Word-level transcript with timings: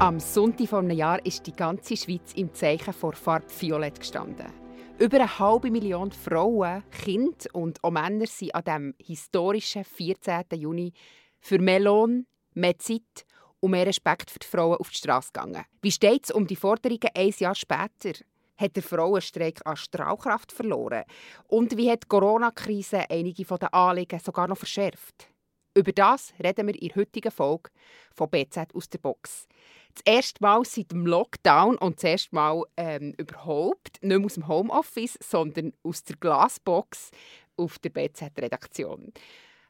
Am 0.00 0.18
Sonntag 0.18 0.66
vor 0.66 0.78
einem 0.78 0.96
Jahr 0.96 1.22
ist 1.26 1.46
die 1.46 1.52
ganze 1.52 1.94
Schweiz 1.94 2.32
im 2.32 2.54
Zeichen 2.54 2.94
vor 2.94 3.12
Farbe 3.12 3.44
Violett 3.60 4.00
gestanden. 4.00 4.46
Über 4.98 5.18
eine 5.18 5.38
halbe 5.38 5.70
Million 5.70 6.10
Frauen, 6.10 6.82
Kinder 6.90 7.36
und 7.52 7.84
auch 7.84 7.90
Männer 7.90 8.26
sind 8.26 8.54
an 8.54 8.64
dem 8.64 8.94
historischen 8.98 9.84
14. 9.84 10.44
Juni 10.54 10.94
für 11.38 11.58
mehr 11.58 11.80
Lohn, 11.80 12.26
mehr 12.54 12.78
Zeit 12.78 13.26
und 13.60 13.72
mehr 13.72 13.84
Respekt 13.84 14.30
für 14.30 14.38
die 14.38 14.46
Frauen 14.46 14.78
auf 14.78 14.88
die 14.88 14.96
Straße 14.96 15.32
gegangen. 15.34 15.66
Wie 15.82 15.92
steht 15.92 16.24
es 16.24 16.30
um 16.30 16.46
die 16.46 16.56
Forderungen 16.56 17.10
ein 17.14 17.34
Jahr 17.36 17.54
später? 17.54 18.24
Hat 18.56 18.76
der 18.76 18.82
Frauenstreik 18.82 19.60
an 19.66 19.76
Strahlkraft 19.76 20.50
verloren? 20.50 21.04
Und 21.46 21.76
wie 21.76 21.90
hat 21.90 22.04
die 22.04 22.08
Corona-Krise 22.08 23.04
einige 23.10 23.44
der 23.44 23.74
Anliegen 23.74 24.18
sogar 24.18 24.48
noch 24.48 24.56
verschärft? 24.56 25.29
Über 25.74 25.92
das 25.92 26.32
reden 26.42 26.66
wir 26.66 26.74
in 26.74 26.88
der 26.88 26.96
heutigen 26.96 27.30
Folge 27.30 27.70
von 28.12 28.28
BZ 28.28 28.74
aus 28.74 28.88
der 28.88 28.98
Box. 28.98 29.46
Das 29.94 30.02
erste 30.04 30.42
Mal 30.42 30.64
seit 30.64 30.90
dem 30.90 31.06
Lockdown 31.06 31.76
und 31.76 31.96
das 31.96 32.04
erste 32.04 32.34
Mal 32.34 32.64
ähm, 32.76 33.14
überhaupt 33.18 34.02
nicht 34.02 34.16
mehr 34.16 34.24
aus 34.24 34.34
dem 34.34 34.48
Homeoffice, 34.48 35.18
sondern 35.22 35.72
aus 35.82 36.02
der 36.04 36.16
Glasbox 36.16 37.10
auf 37.56 37.78
der 37.78 37.90
BZ-Redaktion. 37.90 39.12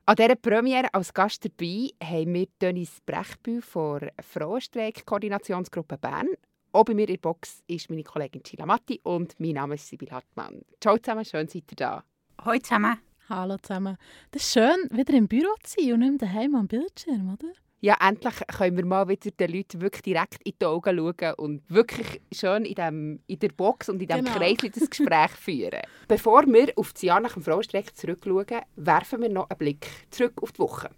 An 0.07 0.17
dieser 0.17 0.37
Premiere 0.37 0.93
als 0.93 1.13
Gast 1.13 1.45
dabei 1.45 1.91
haben 2.03 2.35
wir 2.35 2.47
Dennis 2.61 3.01
Brechbühl 3.05 3.63
von 3.63 4.01
der 4.01 4.13
Frauenstreik-Koordinationsgruppe 4.23 5.99
Bern. 5.99 6.29
Auch 6.73 6.85
bei 6.85 6.95
mir 6.95 7.09
in 7.09 7.15
der 7.15 7.21
Box 7.21 7.63
ist 7.67 7.91
meine 7.91 8.05
Kollegin 8.05 8.43
Gila 8.43 8.65
Matti 8.65 9.01
und 9.03 9.39
mein 9.39 9.53
Name 9.53 9.75
ist 9.75 9.89
Sibyl 9.89 10.11
Hartmann. 10.11 10.63
Ciao 10.81 10.97
zusammen, 10.99 11.25
schön 11.25 11.49
seid 11.49 11.71
ihr 11.71 11.77
da. 11.77 12.05
Hallo 12.43 12.59
zusammen. 12.59 13.10
Hallo 13.31 13.59
zusammen. 13.63 13.97
Das 14.33 14.43
ist 14.43 14.53
schön, 14.53 14.89
wieder 14.91 15.15
im 15.15 15.29
Büro 15.29 15.55
zu 15.63 15.81
sein 15.81 15.93
und 15.93 16.01
nicht 16.01 16.21
daheim 16.21 16.57
am 16.57 16.67
Bildschirm, 16.67 17.33
oder? 17.33 17.53
ja, 17.81 17.97
endlich 18.01 18.35
können 18.49 18.77
wir 18.77 18.85
mal 18.85 19.09
wieder 19.09 19.31
den 19.31 19.53
Leuten 19.53 19.81
wirklich 19.81 20.03
direkt 20.03 20.43
in 20.45 20.53
die 20.61 20.67
Augen 20.67 20.99
schauen 20.99 21.35
und 21.37 21.63
wirklich 21.71 22.21
schön 22.33 22.65
in, 22.65 22.75
dem, 22.75 23.21
in 23.29 23.39
der 23.39 23.51
Box 23.51 23.89
und 23.89 24.03
in 24.03 24.09
diesem 24.09 24.25
genau. 24.25 24.37
Kreis 24.37 24.57
das 24.75 24.91
Gespräch 24.91 25.31
führen. 25.41 25.81
Bevor 26.09 26.45
wir 26.47 26.73
auf 26.75 26.93
das 26.93 27.03
Jahr 27.03 27.21
nach 27.21 27.35
dem 27.35 27.43
Frauenstreik 27.43 27.97
zurückschauen, 27.97 28.63
werfen 28.75 29.23
wir 29.23 29.31
noch 29.31 29.49
einen 29.49 29.59
Blick 29.59 29.87
zurück 30.11 30.43
auf 30.43 30.51
die 30.51 30.59
Woche. 30.59 30.91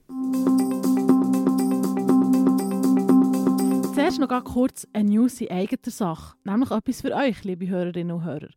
Zuerst 3.94 4.18
noch 4.18 4.44
kurz 4.44 4.88
eine 4.94 5.10
News 5.10 5.38
in 5.42 5.50
eigener 5.50 5.90
Sache, 5.90 6.34
nämlich 6.44 6.70
etwas 6.70 7.02
für 7.02 7.14
euch, 7.14 7.44
liebe 7.44 7.68
Hörerinnen 7.68 8.16
und 8.16 8.24
Hörer. 8.24 8.48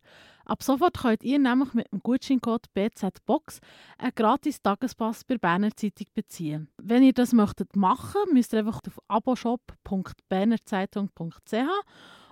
Ab 0.46 0.62
sofort 0.62 0.96
könnt 0.98 1.22
ihr 1.24 1.40
nämlich 1.40 1.74
mit 1.74 1.92
dem 1.92 2.00
Gutscheincode 2.00 2.72
BZBOX 2.72 3.58
einen 3.98 4.14
gratis 4.14 4.62
Tagespass 4.62 5.24
bei 5.24 5.38
Berner 5.38 5.74
Zeitung 5.74 6.06
beziehen. 6.14 6.68
Wenn 6.78 7.02
ihr 7.02 7.12
das 7.12 7.32
möchtet 7.32 7.74
machen, 7.74 8.20
müsst 8.32 8.52
ihr 8.52 8.60
einfach 8.60 8.78
auf 8.86 9.00
aboshop.bernerzeitung.ch 9.08 11.52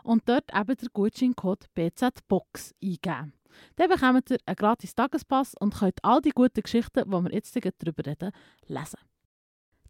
und 0.04 0.28
dort 0.28 0.54
eben 0.54 0.76
den 0.76 0.88
Gutscheincode 0.92 1.64
BZBOX 1.74 2.72
eingeben. 2.80 3.32
Dann 3.74 3.90
bekommt 3.90 4.30
ihr 4.30 4.38
einen 4.46 4.56
gratis 4.56 4.94
Tagespass 4.94 5.54
und 5.58 5.74
könnt 5.74 6.04
all 6.04 6.20
die 6.20 6.30
guten 6.30 6.62
Geschichten, 6.62 7.02
die 7.04 7.10
wir 7.10 7.32
jetzt 7.32 7.56
darüber 7.56 8.06
reden, 8.06 8.30
lesen. 8.68 9.00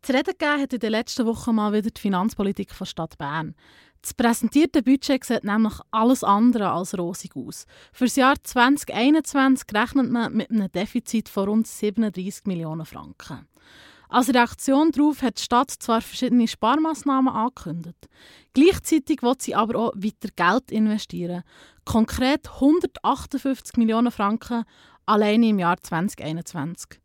Zu 0.00 0.12
reden 0.12 0.34
gegeben 0.38 0.60
hat 0.60 0.72
in 0.72 0.80
den 0.80 0.90
letzten 0.90 1.26
Wochen 1.26 1.54
mal 1.54 1.72
wieder 1.72 1.90
die 1.90 2.00
Finanzpolitik 2.00 2.72
von 2.72 2.86
Stadt 2.86 3.16
Bern. 3.16 3.54
Das 4.04 4.12
präsentierte 4.12 4.82
Budget 4.82 5.24
sieht 5.24 5.44
nämlich 5.44 5.72
alles 5.90 6.22
andere 6.22 6.70
als 6.70 6.98
rosig 6.98 7.34
aus. 7.36 7.64
Für 7.90 8.04
das 8.04 8.16
Jahr 8.16 8.34
2021 8.42 9.64
rechnet 9.72 10.10
man 10.10 10.34
mit 10.34 10.50
einem 10.50 10.70
Defizit 10.70 11.30
von 11.30 11.48
rund 11.48 11.66
37 11.66 12.44
Millionen 12.44 12.84
Franken. 12.84 13.48
Als 14.10 14.28
Reaktion 14.28 14.90
darauf 14.90 15.22
hat 15.22 15.38
die 15.38 15.44
Stadt 15.44 15.70
zwar 15.70 16.02
verschiedene 16.02 16.46
Sparmaßnahmen 16.46 17.32
angekündigt. 17.32 18.10
Gleichzeitig 18.52 19.22
will 19.22 19.36
sie 19.38 19.54
aber 19.54 19.78
auch 19.78 19.92
weiter 19.94 20.28
Geld 20.36 20.70
investieren. 20.70 21.42
Konkret 21.86 22.46
158 22.56 23.78
Millionen 23.78 24.12
Franken 24.12 24.64
alleine 25.06 25.48
im 25.48 25.58
Jahr 25.58 25.80
2021 25.80 27.00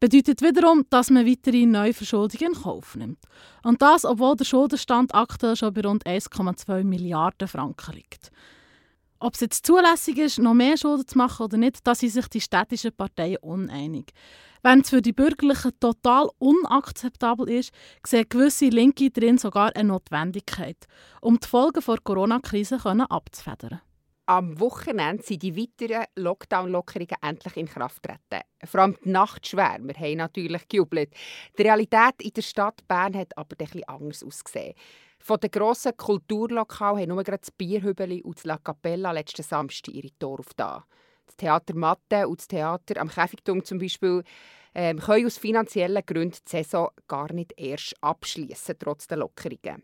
bedeutet 0.00 0.40
wiederum, 0.42 0.86
dass 0.90 1.10
man 1.10 1.26
weitere 1.26 1.66
Neuverschuldungen 1.66 2.54
in 2.54 2.62
Kauf 2.62 2.96
nimmt. 2.96 3.18
Und 3.62 3.82
das, 3.82 4.04
obwohl 4.04 4.36
der 4.36 4.46
Schuldenstand 4.46 5.14
aktuell 5.14 5.56
schon 5.56 5.74
bei 5.74 5.82
rund 5.82 6.04
1,2 6.06 6.82
Milliarden 6.84 7.46
Franken 7.46 7.94
liegt. 7.94 8.32
Ob 9.22 9.34
es 9.34 9.40
jetzt 9.40 9.66
zulässig 9.66 10.16
ist, 10.16 10.38
noch 10.38 10.54
mehr 10.54 10.78
Schulden 10.78 11.06
zu 11.06 11.18
machen 11.18 11.44
oder 11.44 11.58
nicht, 11.58 11.86
da 11.86 11.94
sind 11.94 12.12
sich 12.12 12.26
die 12.28 12.40
städtischen 12.40 12.96
Parteien 12.96 13.36
uneinig. 13.42 14.14
Wenn 14.62 14.80
es 14.80 14.88
für 14.88 15.02
die 15.02 15.12
Bürgerlichen 15.12 15.72
total 15.78 16.30
unakzeptabel 16.38 17.50
ist, 17.50 17.70
sehen 18.06 18.24
gewisse 18.28 18.70
Linke 18.70 19.10
darin 19.10 19.36
sogar 19.36 19.76
eine 19.76 19.88
Notwendigkeit, 19.88 20.86
um 21.20 21.38
die 21.38 21.46
Folgen 21.46 21.82
der 21.86 21.98
Corona-Krise 22.02 22.78
abzufedern. 22.82 23.80
Am 24.26 24.60
Wochenende 24.60 25.22
sind 25.22 25.42
die 25.42 25.56
weiteren 25.56 26.04
Lockdown-Lockerungen 26.16 27.16
endlich 27.20 27.56
in 27.56 27.66
Kraft 27.66 28.02
getreten. 28.02 28.46
Vor 28.64 28.80
allem 28.80 28.96
die 29.04 29.10
Nachtschwärmer 29.10 29.92
haben 29.94 30.16
natürlich 30.18 30.68
gejubelt. 30.68 31.12
Die 31.58 31.62
Realität 31.62 32.22
in 32.22 32.32
der 32.32 32.42
Stadt 32.42 32.86
Bern 32.86 33.16
hat 33.16 33.36
aber 33.36 33.56
etwas 33.58 33.82
anders 33.88 34.22
ausgesehen. 34.22 34.74
Von 35.18 35.40
den 35.40 35.50
grossen 35.50 35.96
Kulturlokalen 35.96 37.02
haben 37.02 37.08
nur 37.08 37.22
gerade 37.22 37.40
das 37.40 37.50
Bierhübeli 37.50 38.22
und 38.22 38.36
das 38.36 38.44
La 38.44 38.58
Capella 38.58 39.12
letzten 39.12 39.42
Samstag 39.42 39.94
ihre 39.94 40.16
Tore 40.18 40.40
aufgetan. 40.40 40.84
Das 41.26 41.36
Theater 41.36 41.74
Matte 41.74 42.26
und 42.26 42.40
das 42.40 42.48
Theater 42.48 43.00
am 43.00 43.08
Käfigturm 43.08 43.64
zum 43.64 43.78
Beispiel 43.78 44.22
ähm, 44.74 44.98
können 44.98 45.26
aus 45.26 45.38
finanziellen 45.38 46.02
Gründen 46.06 46.38
die 46.46 46.50
Saison 46.50 46.90
gar 47.06 47.32
nicht 47.32 47.52
erst 47.56 47.94
abschließen, 48.00 48.76
trotz 48.78 49.06
der 49.06 49.18
Lockerungen. 49.18 49.82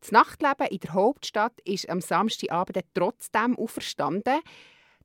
Das 0.00 0.12
Nachtleben 0.12 0.68
in 0.68 0.80
der 0.80 0.94
Hauptstadt 0.94 1.60
ist 1.64 1.88
am 1.88 2.00
Samstagabend 2.00 2.84
trotzdem 2.94 3.56
auferstanden. 3.58 4.40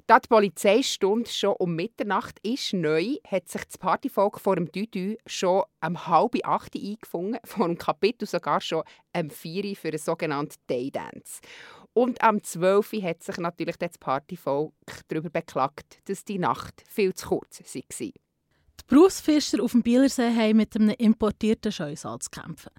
Da 0.06 0.20
die 0.20 0.28
Polizeistunde 0.28 1.30
schon 1.30 1.56
um 1.59 1.76
Mitternacht 1.76 2.38
ist 2.44 2.74
neu, 2.74 3.16
hat 3.26 3.48
sich 3.48 3.64
das 3.64 3.78
Partyvolk 3.78 4.40
vor 4.40 4.58
dem 4.58 4.70
Düdü 4.70 5.16
schon 5.26 5.64
um 5.84 6.08
halb 6.08 6.36
acht 6.44 6.76
eingefunden, 6.76 7.40
vor 7.46 7.68
dem 7.68 7.78
Kapitel 7.78 8.28
sogar 8.28 8.59
schon 8.59 8.84
um 9.16 9.30
vier 9.30 9.76
für 9.78 9.88
einen 9.88 9.98
sogenannten 9.98 10.59
Daydance. 10.68 11.40
Und 11.94 12.22
am 12.22 12.44
12. 12.44 13.02
hat 13.02 13.24
sich 13.24 13.38
natürlich 13.38 13.78
das 13.78 13.98
Partyvolk 13.98 14.74
darüber 15.08 15.30
beklagt, 15.30 16.00
dass 16.06 16.26
die 16.26 16.40
Nacht 16.40 16.84
viel 16.88 17.14
zu 17.14 17.30
kurz 17.30 17.62
war. 17.62 18.09
Die 18.79 18.95
Berufsfischer 18.95 19.63
auf 19.63 19.72
dem 19.72 19.81
Bielersee 19.81 20.35
haben 20.35 20.57
mit 20.57 20.75
einem 20.75 20.89
importierten 20.89 21.72
Scheusal 21.72 22.19
zu 22.19 22.29
kämpfen. 22.29 22.72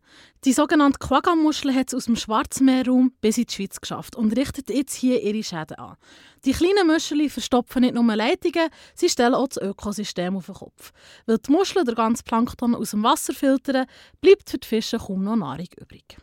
Die 0.45 0.53
sogenannte 0.53 0.99
Quagga-Muschel 0.99 1.75
hat 1.75 1.89
es 1.89 1.95
aus 1.95 2.05
dem 2.05 2.17
Schwarzmeerraum 2.17 3.13
bis 3.21 3.39
in 3.39 3.47
die 3.47 3.55
Schweiz 3.55 3.81
geschafft 3.81 4.15
und 4.15 4.37
richtet 4.37 4.71
jetzt 4.71 4.95
hier 4.95 5.23
ihre 5.23 5.43
Schäden 5.43 5.77
an. 5.77 5.97
Die 6.45 6.53
kleinen 6.53 6.87
Muscheln 6.87 7.31
verstopfen 7.31 7.83
nicht 7.83 7.95
nur 7.95 8.05
Leitungen, 8.15 8.69
sie 8.95 9.09
stellen 9.09 9.35
auch 9.35 9.49
das 9.49 9.63
Ökosystem 9.63 10.37
auf 10.37 10.47
den 10.47 10.55
Kopf. 10.55 10.93
Weil 11.27 11.39
die 11.39 11.51
Muscheln 11.51 11.87
der 11.87 11.95
ganze 11.95 12.23
Plankton 12.23 12.75
aus 12.75 12.91
dem 12.91 13.03
Wasser 13.03 13.33
filtern, 13.33 13.87
bleibt 14.21 14.51
für 14.51 14.59
die 14.59 14.67
Fische 14.69 14.99
kaum 14.99 15.25
noch 15.25 15.37
Nahrung 15.37 15.69
übrig. 15.81 16.19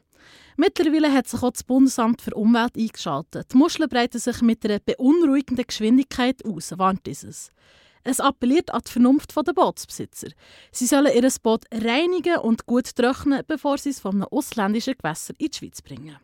Mittlerweile 0.57 1.11
hat 1.11 1.27
sich 1.27 1.41
auch 1.41 1.51
das 1.51 1.63
Bundesamt 1.63 2.21
für 2.21 2.35
Umwelt 2.35 2.77
eingeschaltet. 2.77 3.51
Die 3.51 3.57
Muscheln 3.57 3.89
breiten 3.89 4.19
sich 4.19 4.41
mit 4.41 4.63
einer 4.63 4.79
beunruhigenden 4.79 5.65
Geschwindigkeit 5.65 6.45
aus, 6.45 6.77
warnt 6.77 7.05
dieses. 7.05 7.51
Es 8.03 8.19
appelliert 8.19 8.73
an 8.73 8.81
die 8.85 8.91
Vernunft 8.91 9.35
der 9.35 9.53
Bootsbesitzer. 9.53 10.29
Sie 10.71 10.85
sollen 10.85 11.13
ihr 11.13 11.29
Boot 11.41 11.65
reinigen 11.73 12.37
und 12.39 12.65
gut 12.65 12.95
trocknen, 12.95 13.43
bevor 13.47 13.77
sie 13.77 13.89
es 13.89 13.99
von 13.99 14.15
einem 14.15 14.27
ausländischen 14.31 14.95
Gewässer 14.97 15.33
in 15.37 15.49
die 15.49 15.57
Schweiz 15.57 15.81
bringen. 15.81 16.17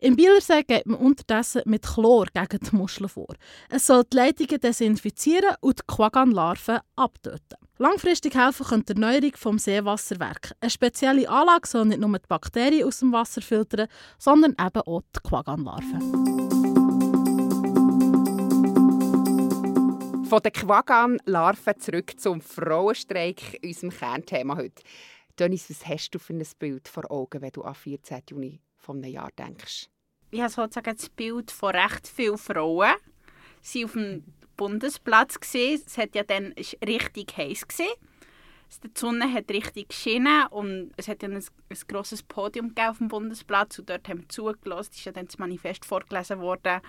Im 0.00 0.16
Bielersee 0.16 0.62
geht 0.64 0.86
man 0.86 1.00
unterdessen 1.00 1.62
mit 1.64 1.82
Chlor 1.82 2.26
gegen 2.34 2.58
die 2.62 2.76
Muscheln 2.76 3.08
vor. 3.08 3.34
Es 3.70 3.86
soll 3.86 4.04
die 4.04 4.16
Leitungen 4.16 4.60
desinfizieren 4.60 5.56
und 5.60 5.78
die 5.78 5.86
Quaggan-Larven 5.86 6.80
abtöten. 6.96 7.58
Langfristig 7.78 8.34
helfen 8.34 8.66
könnte 8.66 8.94
die 8.94 9.02
Erneuerung 9.02 9.56
des 9.56 9.64
Seewasserwerks. 9.64 10.52
Eine 10.60 10.70
spezielle 10.70 11.28
Anlage 11.28 11.66
soll 11.66 11.86
nicht 11.86 12.00
nur 12.00 12.18
die 12.18 12.26
Bakterien 12.28 12.86
aus 12.86 13.00
dem 13.00 13.12
Wasser 13.12 13.40
filtern, 13.40 13.88
sondern 14.18 14.52
eben 14.52 14.82
auch 14.82 15.02
die 15.14 15.28
Quaggan-Larven. 15.28 16.73
Von 20.26 20.40
den 20.42 20.52
Quaggan-Larven 20.52 21.78
zurück 21.78 22.18
zum 22.18 22.40
Frauenstreik, 22.40 23.60
unserem 23.62 23.90
Kernthema 23.90 24.56
heute. 24.56 24.82
Dennis, 25.38 25.68
was 25.68 25.86
hast 25.86 26.10
du 26.10 26.18
für 26.18 26.32
ein 26.32 26.42
Bild 26.58 26.88
vor 26.88 27.10
Augen, 27.10 27.42
wenn 27.42 27.50
du 27.50 27.62
an 27.62 27.74
14. 27.74 28.22
Juni 28.30 28.60
von 28.76 28.96
einem 28.96 29.12
Jahr 29.12 29.30
denkst? 29.38 29.88
Ich 30.30 30.40
habe 30.40 30.50
sozusagen 30.50 30.96
das 30.96 31.10
Bild 31.10 31.50
von 31.50 31.74
recht 31.74 32.08
vielen 32.08 32.38
Frauen. 32.38 32.94
Sie 33.60 33.84
auf 33.84 33.92
dem 33.92 34.24
Bundesplatz. 34.56 35.38
Es 35.52 35.98
hat 35.98 36.14
ja 36.14 36.22
dann 36.22 36.54
richtig 36.86 37.36
heiß 37.36 37.66
Die 38.82 38.90
Sonne 38.94 39.30
hat 39.30 39.50
richtig 39.50 39.90
geschienen 39.90 40.46
und 40.46 40.92
es 40.96 41.06
hat 41.06 41.22
ein, 41.22 41.36
ein 41.36 41.78
grosses 41.86 42.22
Podium 42.22 42.72
auf 42.78 42.98
dem 42.98 43.08
Bundesplatz 43.08 43.78
und 43.78 43.90
dort 43.90 44.08
haben 44.08 44.22
wir 44.22 44.28
zugelassen. 44.30 44.90
Es 44.92 44.98
ist 44.98 45.04
ja 45.04 45.12
dann 45.12 45.26
das 45.26 45.38
Manifest 45.38 45.84
vorgelesen 45.84 46.40
worden 46.40 46.80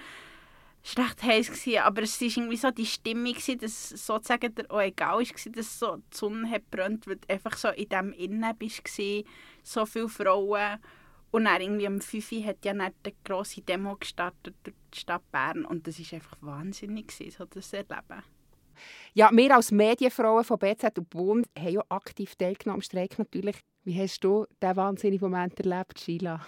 es 0.87 0.95
war 0.97 1.05
recht 1.05 1.23
heiß, 1.23 1.47
gewesen, 1.47 1.79
aber 1.79 2.03
es 2.03 2.21
war 2.21 2.27
irgendwie 2.27 2.57
so 2.57 2.69
die 2.69 2.85
Stimmung, 2.85 3.33
gewesen, 3.33 3.57
dass 3.57 3.89
sozusagen 3.89 4.53
dir 4.53 4.69
auch 4.69 4.81
egal 4.81 5.17
war, 5.17 5.51
dass 5.51 5.79
so 5.79 5.95
die 5.95 6.15
Sonne 6.15 6.49
hat 6.49 6.69
brennt, 6.69 7.07
weil 7.07 7.15
du 7.15 7.27
einfach 7.27 7.57
so 7.57 7.69
in 7.69 7.89
diesem 7.89 8.13
Innen 8.13 8.55
gewesen, 8.57 9.27
so 9.63 9.85
viele 9.87 10.09
Frauen. 10.09 10.77
Und 11.31 11.45
dann 11.45 11.59
irgendwie 11.59 11.87
um 11.87 11.99
5 11.99 12.31
Uhr 12.31 12.45
hat 12.45 12.63
ja 12.63 12.71
eine 12.71 12.93
grosse 13.23 13.61
Demo 13.61 13.95
gestartet 13.95 14.55
durch 14.63 14.75
die 14.93 14.99
Stadt 14.99 15.23
Bern 15.31 15.65
und 15.65 15.87
das 15.87 15.99
war 15.99 16.17
einfach 16.17 16.37
wahnsinnig, 16.41 17.11
so 17.11 17.45
das 17.45 17.73
Erleben. 17.73 18.23
Ja, 19.13 19.31
wir 19.33 19.55
als 19.55 19.71
Medienfrauen 19.71 20.43
von 20.43 20.59
BZ 20.59 20.99
und 20.99 21.09
Bund 21.09 21.47
haben 21.57 21.73
ja 21.73 21.81
aktiv 21.89 22.35
teilgenommen 22.35 22.79
am 22.79 22.81
Streik 22.81 23.17
natürlich. 23.17 23.57
Wie 23.85 23.99
hast 23.99 24.23
du 24.23 24.45
diesen 24.61 24.75
wahnsinnigen 24.75 25.29
Moment 25.29 25.59
erlebt, 25.59 25.99
Sheila? 25.99 26.45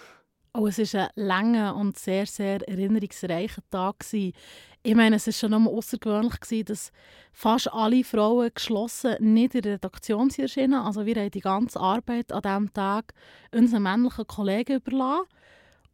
Oh, 0.54 0.66
es 0.66 0.78
war 0.94 1.02
ein 1.02 1.08
langer 1.14 1.76
und 1.76 1.98
sehr, 1.98 2.26
sehr 2.26 2.66
erinnerungsreicher 2.68 3.62
Tag. 3.70 4.04
Ich 4.12 4.94
meine, 4.94 5.16
es 5.16 5.26
war 5.26 5.32
schon 5.32 5.54
einmal 5.54 5.74
außergewöhnlich, 5.74 6.64
dass 6.64 6.90
fast 7.32 7.72
alle 7.72 8.02
Frauen 8.02 8.50
geschlossen 8.54 9.16
nicht 9.20 9.54
in 9.54 9.62
der 9.62 9.74
Redaktion 9.74 10.30
erschienen. 10.36 10.80
Also 10.80 11.04
wir 11.04 11.16
haben 11.16 11.30
die 11.30 11.40
ganze 11.40 11.78
Arbeit 11.78 12.32
an 12.32 12.42
diesem 12.42 12.72
Tag 12.72 13.12
unseren 13.52 13.82
männlichen 13.82 14.26
Kollegen 14.26 14.76
überlassen 14.76 15.26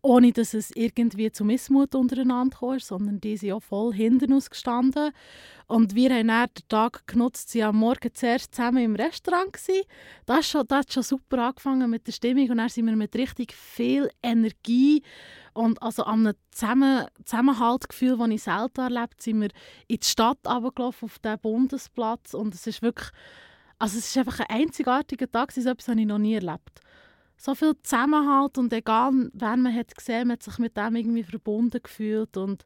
ohne 0.05 0.33
dass 0.33 0.53
es 0.53 0.71
irgendwie 0.77 1.33
zu 1.33 1.47
Missmut 1.47 1.95
untereinander 1.95 2.59
kam, 2.59 2.79
sondern 2.79 3.23
die 3.23 3.39
sind 3.39 3.53
auch 3.53 3.63
voll 3.63 3.95
hinten 3.95 4.35
uns 4.35 4.51
gestanden. 4.51 5.13
Und 5.67 5.95
wir 5.95 6.11
haben 6.11 6.29
dann 6.29 6.51
den 6.55 6.69
Tag 6.69 7.07
genutzt, 7.07 7.49
sie 7.49 7.63
am 7.63 7.77
Morgen 7.77 8.13
zuerst 8.13 8.55
zusammen 8.55 8.85
im 8.85 8.97
Restaurant 8.97 9.55
gewesen. 9.55 9.85
Das, 10.27 10.47
schon, 10.47 10.67
hat 10.71 10.93
schon 10.93 11.03
super 11.03 11.39
angefangen 11.39 11.89
mit 11.89 12.07
der 12.07 12.13
Stimmung 12.13 12.51
und 12.51 12.59
dann 12.59 12.69
sind 12.69 12.85
wir 12.85 12.97
mit 12.97 13.17
richtig 13.17 13.55
viel 13.55 14.11
Energie 14.23 15.03
und 15.55 15.83
also 15.83 16.03
an 16.03 16.27
einem 16.27 16.37
Zusammen 16.51 17.07
Zusammenhaltgefühl, 17.25 18.19
das 18.19 18.29
ich 18.29 18.43
selten 18.43 18.81
erlebt 18.81 19.23
sind 19.23 19.41
wir 19.41 19.49
in 19.89 20.01
die 20.01 20.07
Stadt 20.07 20.47
runtergelaufen, 20.47 21.07
auf 21.07 21.19
den 21.19 21.39
Bundesplatz 21.39 22.35
und 22.35 22.55
es 22.55 22.67
ist 22.67 22.83
wirklich, 22.83 23.09
also 23.79 23.97
es 23.97 24.09
ist 24.09 24.19
einfach 24.19 24.41
ein 24.41 24.63
einzigartiger 24.65 25.33
Tag, 25.33 25.51
so 25.53 25.67
etwas 25.67 25.89
habe 25.89 26.01
ich 26.01 26.07
noch 26.07 26.19
nie 26.19 26.35
erlebt 26.35 26.84
so 27.45 27.55
viel 27.55 27.75
Zusammenhalt 27.83 28.57
und 28.57 28.73
egal, 28.73 29.13
wer 29.35 29.57
man 29.57 29.75
hat 29.75 29.95
gesehen, 29.95 30.29
man 30.29 30.37
hat 30.37 30.43
sich 30.43 30.59
mit 30.59 30.79
dem 30.79 30.97
irgendwie 30.97 31.23
verbunden 31.23 31.81
gefühlt 31.83 32.39
und 32.39 32.65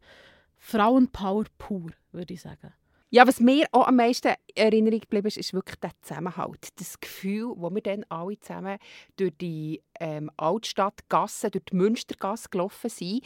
Frauenpower 0.56 1.46
pur, 1.58 1.90
würde 2.12 2.34
ich 2.34 2.42
sagen. 2.42 2.72
Ja, 3.10 3.26
was 3.26 3.40
mir 3.40 3.66
auch 3.72 3.88
am 3.88 3.96
meisten 3.96 4.34
in 4.54 4.64
Erinnerung 4.66 5.00
geblieben 5.00 5.26
ist, 5.26 5.38
ist 5.38 5.52
wirklich 5.54 5.80
der 5.80 5.90
Zusammenhalt. 6.02 6.68
Das 6.78 7.00
Gefühl, 7.00 7.54
wo 7.56 7.74
wir 7.74 7.82
dann 7.82 8.04
alle 8.08 8.38
zusammen 8.38 8.78
durch 9.16 9.32
die 9.40 9.82
ähm, 9.98 10.30
Altstadtgasse, 10.36 11.50
durch 11.50 11.64
die 11.64 11.76
Münstergasse 11.76 12.48
gelaufen 12.50 12.90
sind. 12.90 13.24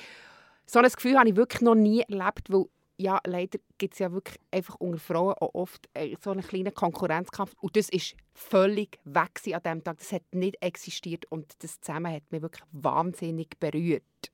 So 0.65 0.79
ein 0.79 0.89
Gefühl 0.89 1.19
habe 1.19 1.29
ich 1.29 1.37
wirklich 1.37 1.63
noch 1.63 1.75
nie 1.75 2.01
erlebt, 2.01 2.51
weil 2.51 2.67
ja, 3.03 3.21
leider 3.27 3.59
gibt 3.79 3.95
es 3.95 3.99
ja 3.99 4.13
wirklich 4.13 4.39
einfach 4.51 4.77
unter 4.77 4.99
Frauen 4.99 5.35
auch 5.35 5.55
oft 5.55 5.89
äh, 5.95 6.15
so 6.23 6.31
einen 6.31 6.43
kleinen 6.43 6.73
Konkurrenzkampf. 6.73 7.55
Und 7.61 7.77
das 7.77 7.89
ist 7.89 8.15
völlig 8.33 8.99
weg 9.05 9.41
an 9.53 9.63
diesem 9.63 9.85
Tag. 9.85 9.99
Das 9.99 10.13
hat 10.13 10.23
nicht 10.33 10.63
existiert 10.63 11.25
und 11.31 11.53
das 11.59 11.81
zusammen 11.81 12.13
hat 12.13 12.31
mich 12.31 12.43
wirklich 12.43 12.65
wahnsinnig 12.71 13.59
berührt. 13.59 14.33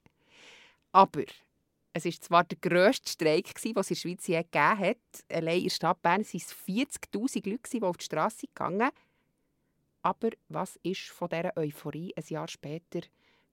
Aber 0.93 1.23
es 1.95 2.05
war 2.05 2.13
zwar 2.13 2.45
der 2.45 2.59
grösste 2.61 3.11
Streik, 3.11 3.55
den 3.55 3.55
es 3.55 3.65
in 3.65 3.95
der 3.95 3.95
Schweiz 3.95 4.27
je 4.27 4.43
gegeben 4.43 4.79
hat. 4.79 4.97
Allein 5.33 5.59
in 5.59 5.65
der 5.65 5.71
Stadt 5.71 6.03
Bern 6.03 6.23
waren 6.23 6.27
es 6.35 6.55
40'000 6.55 7.51
Leute, 7.51 7.71
die 7.73 7.83
auf 7.83 7.97
die 7.97 8.05
Straße 8.05 8.47
gegangen 8.47 8.91
Aber 10.03 10.31
was 10.49 10.79
ist 10.83 11.09
von 11.09 11.29
dieser 11.29 11.57
Euphorie 11.57 12.13
ein 12.17 12.25
Jahr 12.29 12.49
später 12.49 13.01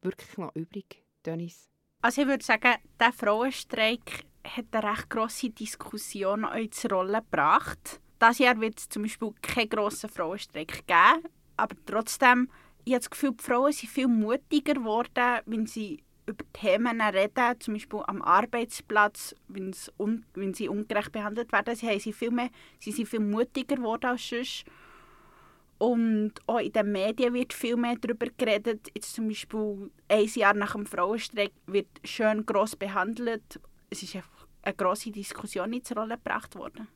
wirklich 0.02 0.38
noch 0.38 0.54
übrig, 0.56 1.04
Dennis? 1.26 1.70
Also 2.02 2.22
ich 2.22 2.28
würde 2.28 2.44
sagen, 2.44 2.76
der 3.00 3.14
Frauenstreik 3.14 4.26
hat 4.46 4.66
eine 4.72 4.92
recht 4.92 5.10
grosse 5.10 5.50
Diskussion 5.50 6.44
ins 6.56 6.90
Rollen 6.92 7.22
gebracht. 7.22 8.02
Dieses 8.22 8.40
Jahr 8.40 8.60
wird 8.60 8.80
es 8.80 8.90
zum 8.90 9.04
Beispiel 9.04 9.34
keinen 9.42 9.70
grossen 9.70 10.10
Frauenstreik 10.10 10.88
geben, 10.88 11.28
aber 11.58 11.76
trotzdem, 11.86 12.50
ich 12.86 12.94
habe 12.94 13.00
das 13.00 13.10
Gefühl, 13.10 13.32
die 13.32 13.44
Frauen 13.44 13.72
sind 13.72 13.90
viel 13.90 14.08
mutiger 14.08 14.74
geworden, 14.74 15.42
wenn 15.46 15.66
sie 15.66 16.04
über 16.28 16.44
Themen 16.54 17.02
reden, 17.02 17.60
zum 17.60 17.76
Beispiel 17.76 18.02
am 18.08 18.22
Arbeitsplatz, 18.22 19.36
wenn, 19.48 19.76
un 19.98 20.26
wenn 20.34 20.54
sie 20.54 20.70
ungerecht 20.70 21.12
behandelt 21.12 21.52
werden. 21.52 21.76
Sie, 21.76 21.88
haben 21.88 22.00
sie, 22.00 22.14
viel 22.14 22.32
mehr, 22.32 22.50
sie 22.80 22.92
sind 22.92 23.08
viel 23.08 23.20
mutiger 23.20 23.76
geworden 23.76 24.06
als 24.06 24.30
sonst. 24.30 24.66
Und 25.78 26.34
auch 26.48 26.60
in 26.60 26.72
den 26.72 26.92
Medien 26.92 27.34
wird 27.34 27.54
viel 27.54 27.76
mehr 27.76 27.96
darüber 28.00 28.28
geredet. 28.38 28.88
Jetzt 28.96 29.14
zum 29.14 29.28
Beispiel 29.28 29.92
ein 30.08 30.26
Jahr 30.26 30.54
nach 30.54 30.74
dem 30.74 30.86
Frauenstreik 30.86 31.52
wird 31.68 31.88
schön 32.04 32.46
gross 32.46 32.76
behandelt. 32.76 33.60
Es 33.90 34.02
ist 34.02 34.16
einfach 34.16 34.35
eine 34.66 34.76
grosse 34.76 35.12
Diskussion 35.12 35.74
ins 35.74 35.96
Rollen 35.96 36.10
gebracht 36.10 36.56
worden. 36.56 36.88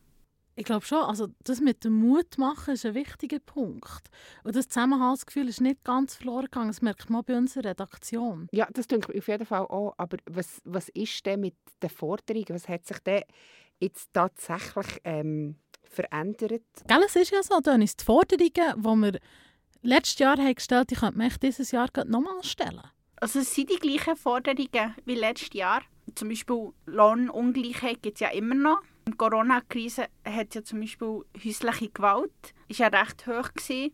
Ich 0.56 0.66
glaube 0.66 0.86
schon, 0.86 1.00
also 1.00 1.27
das 1.45 1.62
mit 1.62 1.86
dem 1.86 1.94
Mut 1.94 2.38
machen 2.38 2.74
ist 2.74 2.86
ein 2.86 2.94
wichtiger 2.94 3.39
Punkt. 3.39 4.10
Und 4.44 4.57
das 4.57 4.68
Zusammenhaltsgefühl 4.68 5.48
ist 5.48 5.62
nicht 5.62 5.86
ganz 5.86 6.16
verloren 6.16 6.45
gegangen. 6.45 6.68
Das 6.68 6.81
merkt 6.81 7.10
man 7.10 7.24
bei 7.24 7.38
unserer 7.38 7.69
Redaktion. 7.69 8.50
Ja, 8.51 8.68
das 8.74 8.88
denke 8.88 9.13
ich 9.13 9.19
auf 9.19 9.27
jeden 9.30 9.45
Fall 9.45 9.62
auch. 9.62 9.94
Aber 9.98 10.18
was, 10.25 10.62
was 10.66 10.89
ist 10.89 11.25
denn 11.25 11.39
mit 11.39 11.56
den 11.81 11.89
Forderungen? 11.89 12.50
Was 12.50 12.68
hat 12.68 12.86
sich 12.86 13.00
denn 13.00 13.24
jetzt 13.80 14.10
tatsächlich 14.12 15.00
ähm, 15.06 15.56
verändert? 15.83 16.63
Gell, 16.86 17.04
es 17.06 17.15
ist 17.15 17.31
ja 17.31 17.42
so, 17.42 17.62
Dennis, 17.62 17.95
die 17.95 18.04
Forderungen, 18.04 18.51
die 18.54 19.13
wir 19.13 19.19
letztes 19.81 20.19
Jahr 20.19 20.38
haben 20.38 20.56
gestellt 20.56 20.80
haben, 20.80 20.88
die 20.88 20.95
könnte 20.95 21.18
man 21.18 21.31
dieses 21.42 21.72
Jahr 21.72 21.88
nochmal 22.06 22.44
stellen. 22.44 22.81
Also 23.22 23.39
es 23.39 23.56
sind 23.56 23.69
die 23.69 23.77
gleichen 23.77 24.18
Forderungen 24.18 24.95
wie 25.06 25.15
letztes 25.15 25.54
Jahr 25.54 25.83
zum 26.15 26.29
Beispiel 26.29 26.71
Lohnungleichheit 26.85 28.01
gibt 28.01 28.15
es 28.15 28.21
ja 28.21 28.29
immer 28.29 28.56
noch. 28.56 28.81
Die 29.07 29.13
Corona-Krise 29.13 30.07
hat 30.25 30.56
ja 30.56 30.63
zum 30.63 30.81
Beispiel 30.81 31.23
häusliche 31.44 31.89
Gewalt, 31.89 32.53
ist 32.67 32.79
ja 32.79 32.88
recht 32.88 33.25
hoch 33.27 33.50
gewesen. 33.53 33.94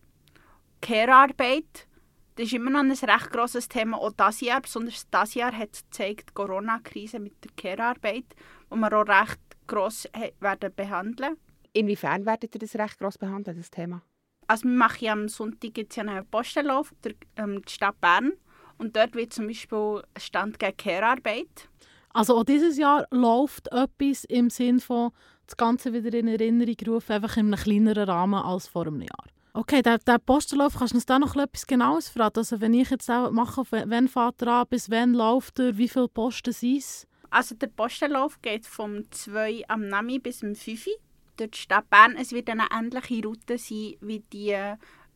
Care-Arbeit, 0.82 1.88
das 2.36 2.48
ist 2.48 2.54
immer 2.54 2.70
noch 2.70 2.82
ein 2.82 2.92
recht 2.92 3.32
grosses 3.32 3.70
Thema, 3.70 3.98
auch 3.98 4.12
dieses 4.12 4.42
Jahr. 4.42 4.62
Besonders 4.62 5.08
dieses 5.10 5.34
Jahr 5.36 5.52
hat 5.52 5.72
gezeigt, 5.72 6.30
die 6.30 6.34
Corona-Krise 6.34 7.20
mit 7.20 7.34
der 7.44 7.52
Care-Arbeit, 7.56 8.26
wo 8.70 8.76
wir 8.76 8.94
auch 8.94 9.08
recht 9.08 9.40
gross 9.68 10.08
werden 10.40 10.74
behandeln. 10.76 11.38
Inwiefern 11.74 12.26
werdet 12.26 12.56
ihr 12.56 12.60
das 12.60 12.76
recht 12.76 13.00
gross 13.00 13.18
behandeln, 13.18 13.58
das 13.58 13.72
Thema? 13.72 14.02
Also 14.48 14.66
wir 14.66 14.76
machen 14.76 15.06
ja 15.06 15.14
am 15.14 15.28
Sonntag 15.28 15.78
jetzt 15.78 15.98
einen 15.98 16.26
Postenlauf 16.28 16.94
der 17.04 17.14
ähm, 17.38 17.62
die 17.64 17.72
Stadt 17.74 18.00
Bern 18.00 18.34
und 18.78 18.96
dort 18.96 19.16
wird 19.16 19.34
zum 19.34 19.48
Beispiel 19.48 20.04
ein 20.14 20.22
Stand 20.22 20.60
gegen 20.60 20.78
Care-Arbeit 20.78 21.70
also 22.16 22.38
auch 22.38 22.46
dieses 22.46 22.78
Jahr 22.78 23.08
läuft 23.12 23.68
etwas 23.74 24.24
im 24.24 24.50
Sinn 24.50 24.80
von 24.80 25.12
das 25.46 25.58
Ganze 25.58 25.92
wieder 25.92 26.18
in 26.18 26.30
Erinnerung 26.30 26.78
rufen, 26.88 27.12
einfach 27.12 27.36
in 27.36 27.54
einem 27.54 27.62
kleineren 27.62 28.10
Rahmen 28.10 28.42
als 28.42 28.68
vor 28.68 28.88
einem 28.88 29.02
Jahr. 29.02 29.26
Okay, 29.54 29.82
der, 29.82 29.98
der 29.98 30.20
Postenlauf, 30.20 30.76
kannst 30.78 30.94
du 30.94 30.98
uns 30.98 31.06
da 31.06 31.20
noch 31.20 31.36
etwas 31.36 31.68
Genaues 31.68 32.08
verraten? 32.08 32.40
Also 32.40 32.62
wenn 32.62 32.74
ich 32.74 32.90
jetzt 32.90 33.12
auch 33.12 33.32
mache, 33.32 33.64
wann 33.70 34.08
fährt 34.08 34.42
er 34.42 34.48
an, 34.48 34.68
bis 34.70 34.90
wann 34.90 35.14
läuft 35.14 35.60
er, 35.60 35.78
wie 35.78 35.90
viele 35.90 36.08
Posten 36.08 36.54
sind 36.54 36.78
es? 36.78 37.06
Also 37.32 37.54
der 37.54 37.68
Postenlauf 37.68 38.42
geht 38.42 38.66
vom 38.66 39.12
2 39.12 39.66
am 39.68 39.90
Nami 39.90 40.20
bis 40.20 40.40
zum 40.40 40.56
5 40.56 40.88
durch 41.36 41.52
die 41.52 41.58
Stadt 41.58 41.90
Bern. 41.90 42.16
Es 42.18 42.32
wird 42.32 42.50
eine 42.50 42.68
ähnliche 42.72 43.28
Route 43.28 43.58
sein 43.58 43.96
wie 44.00 44.24
die 44.32 44.56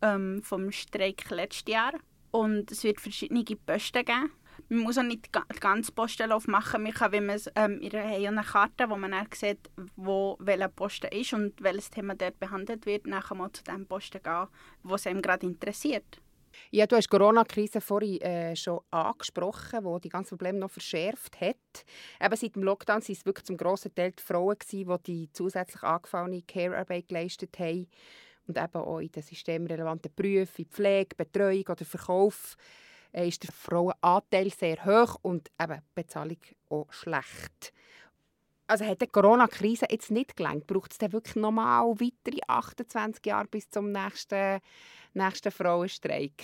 ähm, 0.02 0.42
vom 0.44 0.70
Streik 0.72 1.30
letztes 1.30 1.74
Jahr. 1.74 1.94
Und 2.32 2.72
es 2.72 2.84
wird 2.84 3.00
verschiedene 3.00 3.44
Posten 3.44 4.04
geben 4.04 4.32
man 4.70 4.80
muss 4.80 4.98
auch 4.98 5.04
nicht 5.04 5.30
ganz 5.60 5.92
Postenlauf 5.92 6.48
machen. 6.48 6.84
Man 6.84 6.94
kann, 6.94 7.12
wenn 7.12 7.26
man 7.26 7.40
ähm, 7.56 7.82
haben 7.82 8.38
eine 8.38 8.44
Karte, 8.44 8.90
wo 8.90 8.96
man 8.96 9.12
dann 9.12 9.28
sieht, 9.34 9.70
wo 9.96 10.38
welcher 10.40 10.70
Posten 10.70 11.12
ist 11.12 11.34
und 11.34 11.62
welches 11.62 11.90
Thema 11.90 12.16
dort 12.16 12.40
behandelt 12.40 12.86
wird, 12.86 13.08
nachher 13.08 13.36
mal 13.36 13.52
zu 13.52 13.64
dem 13.64 13.88
Posten 13.88 14.22
gehen, 14.22 14.48
wo 14.84 14.96
es 14.96 15.08
einem 15.08 15.22
gerade 15.22 15.48
interessiert. 15.48 16.22
Ja, 16.72 16.88
du 16.88 16.96
hast 16.96 17.06
die 17.06 17.18
Corona-Krise 17.18 17.82
vorhin 17.82 18.22
äh, 18.22 18.56
schon 18.56 18.82
angesprochen, 18.92 19.84
die 19.84 20.02
die 20.02 20.10
ganzen 20.10 20.30
Probleme 20.30 20.60
noch 20.60 20.72
verschärft 20.72 21.40
hat. 21.42 21.86
Eben 22.22 22.36
seit 22.36 22.56
dem 22.56 22.64
Lockdown 22.64 23.02
waren 23.02 23.12
es 23.12 23.26
wirklich 23.26 23.46
zum 23.46 23.58
grossen 23.58 23.94
Teil 23.94 24.12
die 24.12 24.24
Frauen, 24.24 24.58
gewesen, 24.58 25.00
die 25.06 25.12
die 25.12 25.34
zusätzlich 25.34 25.84
angefallene 25.84 26.42
Care-Arbeit 26.44 27.08
geleistet 27.08 27.58
haben 27.60 27.88
und 28.48 28.58
eben 28.58 28.76
auch 28.76 29.00
in 29.00 29.12
den 29.12 29.24
systemrelevanten 29.24 30.12
Berufen, 30.16 30.66
Pflege, 30.66 31.16
Betreuung 31.16 31.66
oder 31.70 31.86
Verkauf 31.86 32.58
ist 33.14 33.44
der 33.44 33.52
Frauenanteil 33.52 34.50
sehr 34.52 34.86
hoch 34.86 35.18
und 35.22 35.50
eben 35.60 35.82
Bezahlung 35.96 36.38
auch 36.70 36.92
schlecht. 36.92 37.74
Also 38.68 38.86
hat 38.86 39.02
die 39.02 39.08
Corona-Krise 39.08 39.88
jetzt 39.90 40.12
nicht 40.12 40.38
gelangt? 40.38 40.68
Braucht 40.68 40.92
es 40.92 41.00
dann 41.00 41.12
wirklich 41.12 41.36
nochmal 41.36 41.90
weitere 42.00 42.40
28 42.48 43.26
Jahre 43.26 43.48
bis 43.48 43.68
zum 43.70 43.92
nächsten, 43.92 44.60
nächsten 45.14 45.52
Frauenstreik? 45.52 46.44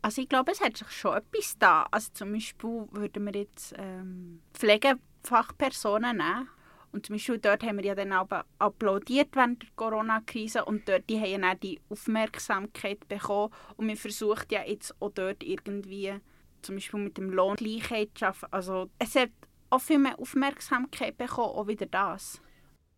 Also 0.00 0.22
ich 0.22 0.28
glaube, 0.28 0.52
es 0.52 0.60
hat 0.60 0.76
sich 0.76 0.88
schon 0.92 1.16
etwas 1.16 1.58
da. 1.58 1.88
Also 1.90 2.12
zum 2.12 2.32
Beispiel 2.32 2.86
würden 2.92 3.24
wir 3.24 3.34
jetzt 3.40 3.74
ähm, 3.76 4.42
Pflegefachpersonen 4.54 6.18
nehmen 6.18 6.48
und 6.96 7.04
zum 7.04 7.16
Beispiel 7.16 7.36
dort 7.36 7.62
haben 7.62 7.76
wir 7.76 7.84
ja 7.84 7.94
dann 7.94 8.14
auch 8.14 8.26
applaudiert 8.58 9.28
während 9.34 9.62
der 9.62 9.68
Corona-Krise 9.76 10.64
und 10.64 10.88
dort 10.88 11.08
die 11.10 11.20
haben 11.20 11.42
dann 11.42 11.60
die 11.60 11.78
Aufmerksamkeit 11.90 13.06
bekommen 13.06 13.52
und 13.76 13.86
wir 13.86 13.98
versuchen 13.98 14.46
ja 14.50 14.62
jetzt 14.64 14.94
auch 14.98 15.10
dort 15.10 15.42
irgendwie 15.42 16.14
zum 16.62 16.76
Beispiel 16.76 17.00
mit 17.00 17.18
dem 17.18 17.30
Lohngleichheit 17.30 18.10
zu 18.14 18.24
arbeiten. 18.24 18.46
Also 18.50 18.90
es 18.98 19.14
hat 19.14 19.28
auch 19.68 19.80
viel 19.80 19.98
mehr 19.98 20.18
Aufmerksamkeit 20.18 21.18
bekommen, 21.18 21.54
auch 21.54 21.66
wieder 21.66 21.84
das. 21.84 22.40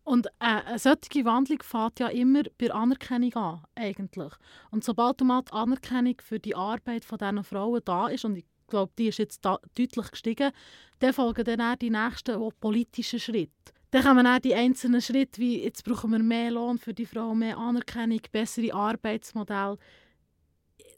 Und 0.05 0.27
äh, 0.27 0.29
eine 0.39 0.79
solche 0.79 1.25
Wandlung 1.25 1.61
fängt 1.61 1.99
ja 1.99 2.07
immer 2.07 2.43
bei 2.57 2.71
Anerkennung 2.71 3.33
an, 3.35 3.63
eigentlich. 3.75 4.31
Und 4.71 4.85
sobald 4.85 5.19
mal 5.21 5.43
die 5.43 5.51
Anerkennung 5.51 6.15
für 6.23 6.39
die 6.39 6.55
Arbeit 6.55 7.03
von 7.03 7.17
diesen 7.17 7.43
Frauen 7.43 7.81
da 7.83 8.07
ist, 8.07 8.23
und 8.23 8.37
ich 8.37 8.45
glaube, 8.69 8.93
die 8.97 9.09
ist 9.09 9.19
jetzt 9.19 9.43
da 9.43 9.59
deutlich 9.77 10.11
gestiegen. 10.11 10.51
Dann 10.99 11.13
folgen 11.13 11.43
dann 11.43 11.61
auch 11.61 11.75
die 11.75 11.89
nächsten 11.89 12.51
politischen 12.59 13.19
Schritte. 13.19 13.73
Dann 13.91 14.03
kommen 14.03 14.27
auch 14.27 14.39
die 14.39 14.53
einzelnen 14.53 15.01
Schritte, 15.01 15.41
wie 15.41 15.63
jetzt 15.63 15.83
brauchen 15.83 16.11
wir 16.11 16.19
mehr 16.19 16.51
Lohn 16.51 16.77
für 16.77 16.93
die 16.93 17.07
Frau, 17.07 17.33
mehr 17.33 17.57
Anerkennung, 17.57 18.21
bessere 18.31 18.73
Arbeitsmodelle. 18.73 19.77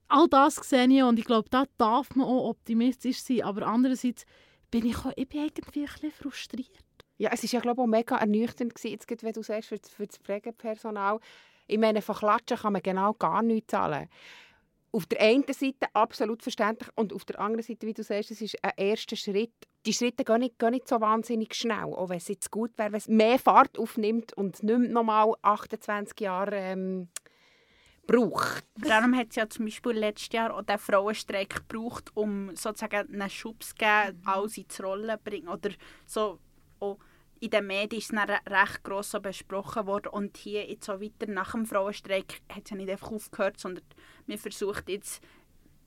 All 0.10 0.28
das 0.28 0.56
sehe 0.56 0.88
ich 0.88 1.04
und 1.04 1.18
ich 1.18 1.26
glaube, 1.26 1.50
da 1.50 1.64
darf 1.78 2.14
man 2.16 2.28
auch 2.28 2.50
optimistisch 2.50 3.22
sein. 3.22 3.44
Aber 3.44 3.66
andererseits 3.66 4.26
bin 4.70 4.86
ich, 4.86 4.98
auch, 4.98 5.14
ich 5.16 5.30
bin 5.30 5.44
irgendwie 5.46 5.82
ein 5.82 5.88
bisschen 5.88 6.12
frustriert. 6.12 6.84
Ja, 7.18 7.30
es 7.32 7.44
war 7.44 7.50
ja 7.52 7.60
glaube 7.62 7.82
ich, 7.82 7.84
auch 7.84 7.88
mega 7.88 8.18
ernüchternd, 8.18 8.74
jetzt, 8.84 9.24
wenn 9.24 9.34
du 9.34 9.42
sagst, 9.42 9.70
für, 9.70 9.78
für 9.78 10.08
das 10.08 10.18
Pflegepersonal. 10.18 11.20
Ich 11.68 11.78
meine, 11.78 12.02
von 12.02 12.16
Klatschen 12.16 12.58
kann 12.58 12.74
man 12.74 12.82
genau 12.82 13.14
gar 13.14 13.42
nichts 13.42 13.72
zahlen. 13.72 14.10
Auf 14.94 15.06
der 15.06 15.22
einen 15.22 15.46
Seite 15.48 15.88
absolut 15.94 16.44
verständlich 16.44 16.90
und 16.96 17.14
auf 17.14 17.24
der 17.24 17.40
anderen 17.40 17.64
Seite, 17.64 17.88
wie 17.88 17.94
du 17.94 18.04
sagst, 18.04 18.32
es 18.32 18.42
ist 18.42 18.58
ein 18.62 18.72
erster 18.76 19.16
Schritt. 19.16 19.54
Die 19.86 19.94
Schritte 19.94 20.26
gehen 20.26 20.40
nicht, 20.40 20.60
gehen 20.60 20.72
nicht 20.72 20.88
so 20.88 21.00
wahnsinnig 21.00 21.56
schnell, 21.56 21.94
auch 21.94 22.10
wenn 22.10 22.18
es 22.18 22.28
jetzt 22.28 22.52
gut 22.52 22.78
wäre, 22.78 22.92
wenn 22.92 22.98
es 22.98 23.08
mehr 23.08 23.40
Fahrt 23.40 23.80
aufnimmt 23.80 24.34
und 24.34 24.62
nicht 24.62 24.92
nochmal 24.92 25.34
28 25.42 26.20
Jahre 26.20 26.56
ähm, 26.56 27.10
braucht. 28.06 28.66
Darum 28.76 29.16
hat 29.16 29.30
es 29.30 29.36
ja 29.38 29.48
zum 29.48 29.66
Beispiel 29.66 29.94
letztes 29.94 30.34
Jahr 30.34 30.54
auch 30.54 30.64
den 30.64 30.78
Frauenstreik 30.78 31.68
gebraucht, 31.68 32.12
um 32.14 32.56
sozusagen 32.56 33.14
einen 33.14 33.30
Schubs 33.30 33.70
zu 33.70 33.76
geben, 33.76 34.18
mhm. 34.22 34.28
alles 34.28 34.58
ins 34.58 34.84
Rollen 34.84 35.18
zu 35.18 35.24
bringen. 35.24 35.48
Oder 35.48 35.72
so 36.06 36.40
auch 36.80 36.98
in 37.42 37.50
den 37.50 37.66
Medien 37.66 38.00
ist 38.00 38.14
es 38.14 38.52
recht 38.52 38.84
gross 38.84 39.12
besprochen 39.20 39.88
worden. 39.88 40.10
Und 40.10 40.38
hier 40.38 40.70
jetzt 40.70 40.86
so 40.86 41.02
weiter 41.02 41.26
nach 41.28 41.54
dem 41.54 41.66
Frauenstreik 41.66 42.42
hat 42.50 42.66
es 42.66 42.70
ja 42.70 42.78
nicht 42.78 42.90
einfach 42.90 43.12
aufgehört, 43.12 43.60
sondern 43.60 43.84
man 44.28 44.38
versucht 44.38 44.88
jetzt 44.90 45.24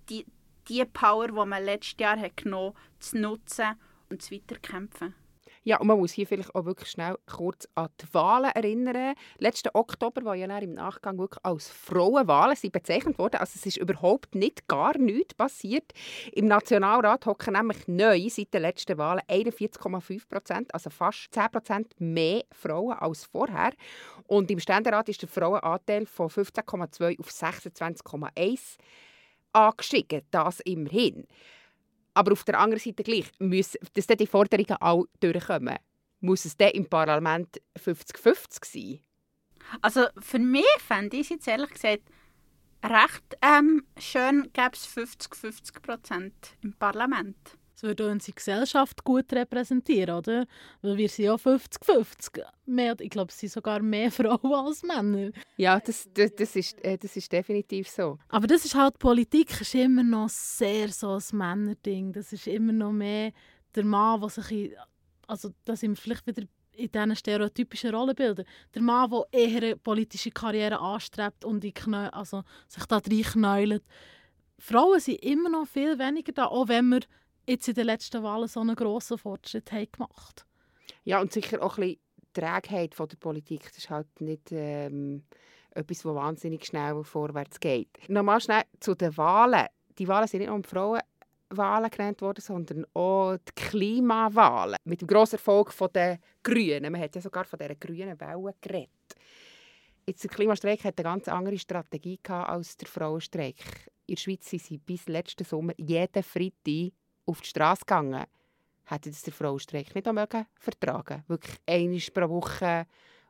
die, 0.09 0.27
die 0.69 0.85
Power, 0.85 1.29
die 1.29 1.49
man 1.49 1.65
letztes 1.65 1.95
Jahr 2.01 2.19
hat 2.19 2.37
genommen 2.37 2.75
hat, 2.75 3.03
zu 3.03 3.19
nutzen 3.19 3.77
und 4.11 4.21
zu 4.21 4.35
weiterkämpfen. 4.35 5.15
Ja, 5.67 5.79
und 5.79 5.87
man 5.87 5.99
muss 5.99 6.13
hier 6.13 6.27
vielleicht 6.27 6.55
auch 6.55 6.67
wirklich 6.67 6.91
schnell 6.91 7.17
kurz 7.27 7.67
an 7.75 7.89
die 7.99 8.13
Wahlen 8.13 8.51
erinnern. 8.51 9.15
Letzten 9.39 9.71
Oktober 9.73 10.23
war 10.23 10.35
ja 10.35 10.59
im 10.59 10.75
Nachgang 10.75 11.19
wirklich 11.19 11.43
als 11.43 11.71
Frauenwahlen 11.71 12.55
sie 12.55 12.69
bezeichnet 12.69 13.19
worden. 13.19 13.37
Also 13.37 13.53
es 13.57 13.65
ist 13.65 13.79
überhaupt 13.79 14.35
nicht 14.35 14.69
gar 14.69 14.99
nichts 14.99 15.33
passiert. 15.33 15.93
Im 16.33 16.49
Nationalrat 16.49 17.25
hocken 17.25 17.55
nämlich 17.55 17.89
neu 17.89 18.29
seit 18.29 18.53
den 18.53 18.61
letzten 18.61 18.99
Wahlen 18.99 19.23
41,5 19.27 20.29
Prozent, 20.29 20.75
also 20.75 20.91
fast 20.91 21.33
10 21.33 21.51
Prozent 21.51 21.95
mehr 21.99 22.45
Frauen 22.53 22.99
als 22.99 23.25
vorher. 23.25 23.73
Und 24.27 24.51
im 24.51 24.61
Ständerat 24.61 25.09
ist 25.09 25.23
der 25.23 25.31
Frauenanteil 25.31 26.05
von 26.05 26.29
15,2 26.29 27.19
auf 27.19 27.31
26,1 27.31 28.77
angestiegen. 29.55 30.23
Das 30.31 30.61
immerhin. 30.61 31.27
Aber 32.15 32.33
auf 32.33 32.45
der 32.45 32.59
anderen 32.59 32.81
Seite 32.81 33.03
gleich, 33.03 33.31
muss, 33.39 33.77
dass 33.93 34.07
die 34.07 34.27
Forderungen 34.27 34.77
auch 34.81 35.07
durchkommen, 35.21 35.79
muss 36.21 36.45
es 36.45 36.57
dann 36.57 36.71
im 36.71 36.87
Parlament 36.89 37.61
50-50 37.79 38.65
sein? 38.65 39.01
Also 39.83 40.07
für 40.19 40.39
mich 40.39 40.65
fände 40.79 41.17
ich 41.17 41.23
es 41.23 41.29
jetzt 41.31 41.49
ehrlich 41.49 41.71
gesagt 41.71 42.03
recht 42.85 43.39
ähm, 43.43 43.85
schön, 43.99 44.51
gäbe 44.53 44.73
es 44.75 44.87
50-50 44.87 45.81
Prozent 45.81 46.35
im 46.63 46.75
Parlament. 46.75 47.37
Würde 47.85 48.11
unsere 48.11 48.35
Gesellschaft 48.35 49.05
gut 49.05 49.31
repräsentieren, 49.33 50.17
oder? 50.17 50.47
Weil 50.81 50.97
wir 50.97 51.09
sind 51.09 51.27
ja 51.27 51.35
50-50. 51.35 53.01
Ich 53.01 53.11
glaube, 53.11 53.31
es 53.31 53.39
sind 53.39 53.53
sogar 53.53 53.81
mehr 53.81 54.11
Frauen 54.13 54.55
als 54.55 54.83
Männer. 54.83 55.31
Ja, 55.59 55.79
das, 55.79 56.09
das, 56.15 56.35
das, 56.35 56.57
ist, 56.57 56.83
äh, 56.83 56.97
das 56.97 57.15
ist 57.15 57.31
definitiv 57.31 57.89
so. 57.89 58.19
Aber 58.29 58.47
das 58.47 58.65
ist 58.65 58.75
halt, 58.75 58.99
Politik 58.99 59.61
ist 59.61 59.75
immer 59.75 60.03
noch 60.03 60.31
sehr 60.31 60.89
so 60.89 61.11
ein 61.11 61.37
Männerding. 61.37 62.13
Das 62.13 62.33
ist 62.33 62.47
immer 62.47 62.73
noch 62.73 62.93
mehr 62.93 63.33
der 63.75 63.85
Mann, 63.85 64.21
der 64.21 64.31
sich... 64.31 64.51
In, 64.51 64.75
also 65.27 65.51
da 65.65 65.77
sind 65.77 65.93
wir 65.93 65.97
vielleicht 65.97 66.27
wieder 66.27 66.43
in 66.77 66.91
diesen 66.91 67.17
stereotypischen 67.17 67.95
Rollenbildern. 67.95 68.47
Der 68.75 68.83
Mann, 68.83 69.11
der 69.11 69.25
eher 69.31 69.63
eine 69.63 69.77
politische 69.77 70.31
Karriere 70.31 70.81
anstrebt 70.81 71.45
und 71.45 71.63
Knö 71.75 72.09
also 72.09 72.45
sich 72.69 72.85
da 72.87 72.97
reinknäult. 72.97 73.85
Frauen 74.59 75.01
sind 75.01 75.23
immer 75.23 75.49
noch 75.49 75.67
viel 75.67 75.99
weniger 75.99 76.33
da, 76.33 76.47
auch 76.47 76.69
wenn 76.69 76.89
wir 76.89 77.01
jetzt 77.47 77.69
in 77.69 77.75
den 77.75 77.87
letzten 77.87 78.23
Wahlen 78.23 78.49
so 78.49 78.61
einen 78.61 78.77
grossen 78.77 79.19
Fortschritt 79.19 79.71
haben 79.73 79.89
gemacht 79.91 80.47
Ja, 81.05 81.21
und 81.21 81.33
sicher 81.33 81.63
auch 81.63 81.79
ein 81.79 81.83
bisschen 81.83 82.01
Trägheit 82.33 82.95
von 82.95 83.09
der 83.09 83.17
Politik. 83.17 83.65
Das 83.65 83.79
ist 83.79 83.91
halt 83.91 84.21
nicht 84.21 84.51
ähm, 84.53 85.23
etwas, 85.71 85.99
das 85.99 86.15
wahnsinnig 86.15 86.67
schnell 86.67 87.03
vorwärts 87.05 87.61
geht. 87.61 88.09
Nochmal 88.09 88.41
schnell 88.41 88.63
zu 88.81 88.95
den 88.95 89.17
Wahlen. 89.17 89.67
Die 89.99 90.09
Wahlen 90.09 90.27
sind 90.27 90.41
nicht 90.41 90.49
nur 90.49 90.57
um 90.57 90.65
Frauenwahlen 90.65 91.91
genannt 91.91 92.21
worden, 92.21 92.41
sondern 92.41 92.87
auch 92.95 93.37
die 93.37 93.53
Klimawahlen. 93.55 94.77
Mit 94.85 95.01
dem 95.01 95.09
grossen 95.09 95.37
Erfolg 95.37 95.73
der 95.95 96.19
Grünen. 96.43 96.93
Man 96.93 97.01
hat 97.01 97.15
ja 97.15 97.23
sogar 97.23 97.45
von 97.45 97.59
dieser 97.59 97.77
grünen 97.77 98.19
Welle 98.21 98.55
geredet. 98.61 98.91
Jetzt, 100.07 100.23
der 100.23 100.31
Klimastreik 100.31 100.85
hat 100.85 100.99
eine 100.99 101.05
ganz 101.05 101.29
andere 101.29 101.59
Strategie 101.59 102.19
als 102.29 102.77
der 102.77 102.89
Frauenstreik. 102.89 103.57
In 104.07 104.17
der 104.17 104.21
Schweiz 104.21 104.51
sind 104.51 104.63
sie 104.63 104.77
bis 104.77 105.07
letzten 105.07 105.45
Sommer 105.45 105.73
jeden 105.79 106.23
Freitag 106.23 106.93
auf 107.27 107.41
die 107.41 107.49
Straße 107.49 107.83
gegangen, 107.87 108.25
hätte 108.85 109.11
das 109.11 109.23
der 109.23 109.33
Frauenstreik 109.33 109.95
nicht 109.95 110.13
mögen 110.13 110.47
vertragen 110.59 111.25
wirklich 111.29 111.57
einmal 111.67 112.01
pro 112.13 112.29
Woche 112.29 112.87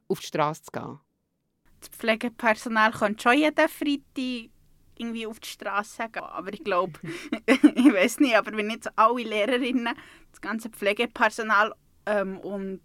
auf 0.09 0.21
die 0.21 0.27
Straße 0.27 0.63
zu 0.63 0.73
gehen. 0.73 1.01
Das 1.81 1.89
Pflegepersonal 1.91 2.93
könnte 2.93 3.23
schon 3.23 3.39
jeden 3.39 3.69
Freitag 3.69 4.51
irgendwie 4.97 5.27
auf 5.27 5.41
die 5.41 5.49
Straße 5.49 6.09
gehen. 6.09 6.23
Aber 6.23 6.53
ich 6.53 6.65
glaube, 6.65 6.99
ich 7.47 7.93
weiß 7.93 8.21
nicht, 8.21 8.37
aber 8.37 8.57
wenn 8.57 8.71
jetzt 8.71 8.91
alle 8.97 9.23
Lehrerinnen, 9.23 9.95
das 10.31 10.41
ganze 10.41 10.71
Pflegepersonal 10.71 11.75
ähm, 12.07 12.39
und 12.39 12.81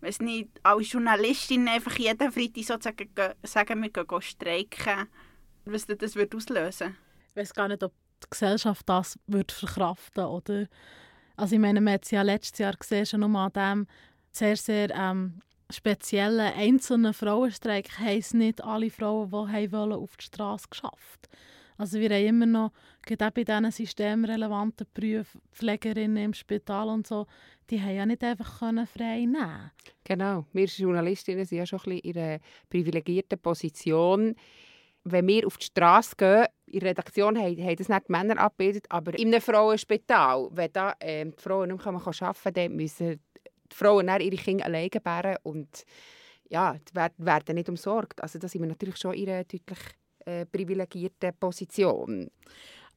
weiß 0.00 0.20
nicht, 0.20 0.48
alle 0.62 0.82
Journalistinnen 0.82 1.68
einfach 1.68 1.98
jeden 1.98 2.32
Freitag 2.32 2.64
sozusagen 2.64 3.10
sagen, 3.42 3.82
wir 3.82 3.90
gehen 3.90 4.22
streiken, 4.22 5.08
was 5.64 5.86
das 5.86 6.16
würde 6.16 6.36
auslösen 6.36 6.96
Ich 7.28 7.36
weiß 7.36 7.52
gar 7.54 7.68
nicht, 7.68 7.82
ob 7.82 7.92
die 8.24 8.30
Gesellschaft 8.30 8.88
das 8.88 9.18
würde 9.26 9.52
verkraften 9.52 10.24
oder? 10.24 10.66
Also 11.36 11.54
ich 11.54 11.60
meine, 11.60 11.80
man 11.80 11.94
hat 11.94 12.04
es 12.04 12.10
ja 12.10 12.22
letztes 12.22 12.58
Jahr 12.58 12.74
gesehen, 12.74 13.06
schon 13.06 13.20
nur 13.20 13.38
an 13.38 13.52
dem 13.52 13.86
sehr, 14.32 14.56
sehr 14.56 14.90
ähm, 14.90 15.40
speziellen 15.70 16.52
einzelnen 16.52 17.14
Frauenstreik 17.14 17.98
haben 17.98 18.38
nicht 18.38 18.62
alle 18.62 18.90
Frauen, 18.90 19.30
die 19.30 19.72
wollen, 19.72 19.92
auf 19.92 20.16
die 20.16 20.24
Straße 20.24 20.68
geschafft. 20.68 21.28
Also 21.80 21.98
wir 21.98 22.10
haben 22.10 22.26
immer 22.26 22.46
noch, 22.46 22.72
gerade 23.06 23.32
bei 23.32 23.44
diesen 23.44 23.70
systemrelevanten 23.70 24.86
Berufen, 24.92 25.40
Pflegerinnen 25.50 26.24
im 26.24 26.34
Spital 26.34 26.88
und 26.88 27.06
so, 27.06 27.26
die 27.70 27.80
haben 27.80 27.96
ja 27.96 28.04
nicht 28.04 28.22
einfach 28.22 28.58
frei 28.58 29.20
nehmen. 29.20 29.70
Genau, 30.04 30.44
wir 30.52 30.66
Journalistinnen 30.66 31.46
sind 31.46 31.56
ja 31.56 31.64
schon 31.64 31.78
ein 31.78 32.00
bisschen 32.02 32.16
in 32.16 32.18
einer 32.18 32.38
privilegierten 32.68 33.38
Position. 33.38 34.34
Wenn 35.04 35.26
wir 35.26 35.46
auf 35.46 35.56
die 35.56 35.66
Straße 35.66 36.16
gehen, 36.16 36.46
in 36.70 36.80
der 36.80 36.90
Redaktion 36.90 37.38
haben, 37.38 37.76
das 37.76 37.88
nicht 37.88 38.08
die 38.08 38.12
Männer 38.12 38.38
abgebildet, 38.38 38.86
aber 38.88 39.18
in 39.18 39.28
einem 39.28 39.40
Frauenspital, 39.40 40.48
wenn 40.52 40.72
da 40.72 40.94
äh, 41.00 41.24
die 41.24 41.32
Frauen 41.36 41.70
nicht 41.70 41.84
mehr 41.84 41.94
arbeiten 41.94 42.32
können, 42.42 42.54
dann 42.54 42.76
müssen 42.76 43.20
die 43.72 43.76
Frauen 43.76 44.06
dann 44.06 44.20
ihre 44.20 44.36
Kinder 44.36 44.66
alleine 44.66 44.90
gebären 44.90 45.36
und 45.42 45.84
ja, 46.48 46.74
die 46.74 46.94
werden, 46.94 47.14
werden 47.18 47.54
nicht 47.54 47.68
umsorgt. 47.68 48.22
Also 48.22 48.38
da 48.38 48.48
sind 48.48 48.62
wir 48.62 48.68
natürlich 48.68 48.96
schon 48.96 49.14
in 49.14 49.28
einer 49.28 49.44
deutlich 49.44 49.78
äh, 50.26 50.46
privilegierten 50.46 51.32
Position. 51.38 52.30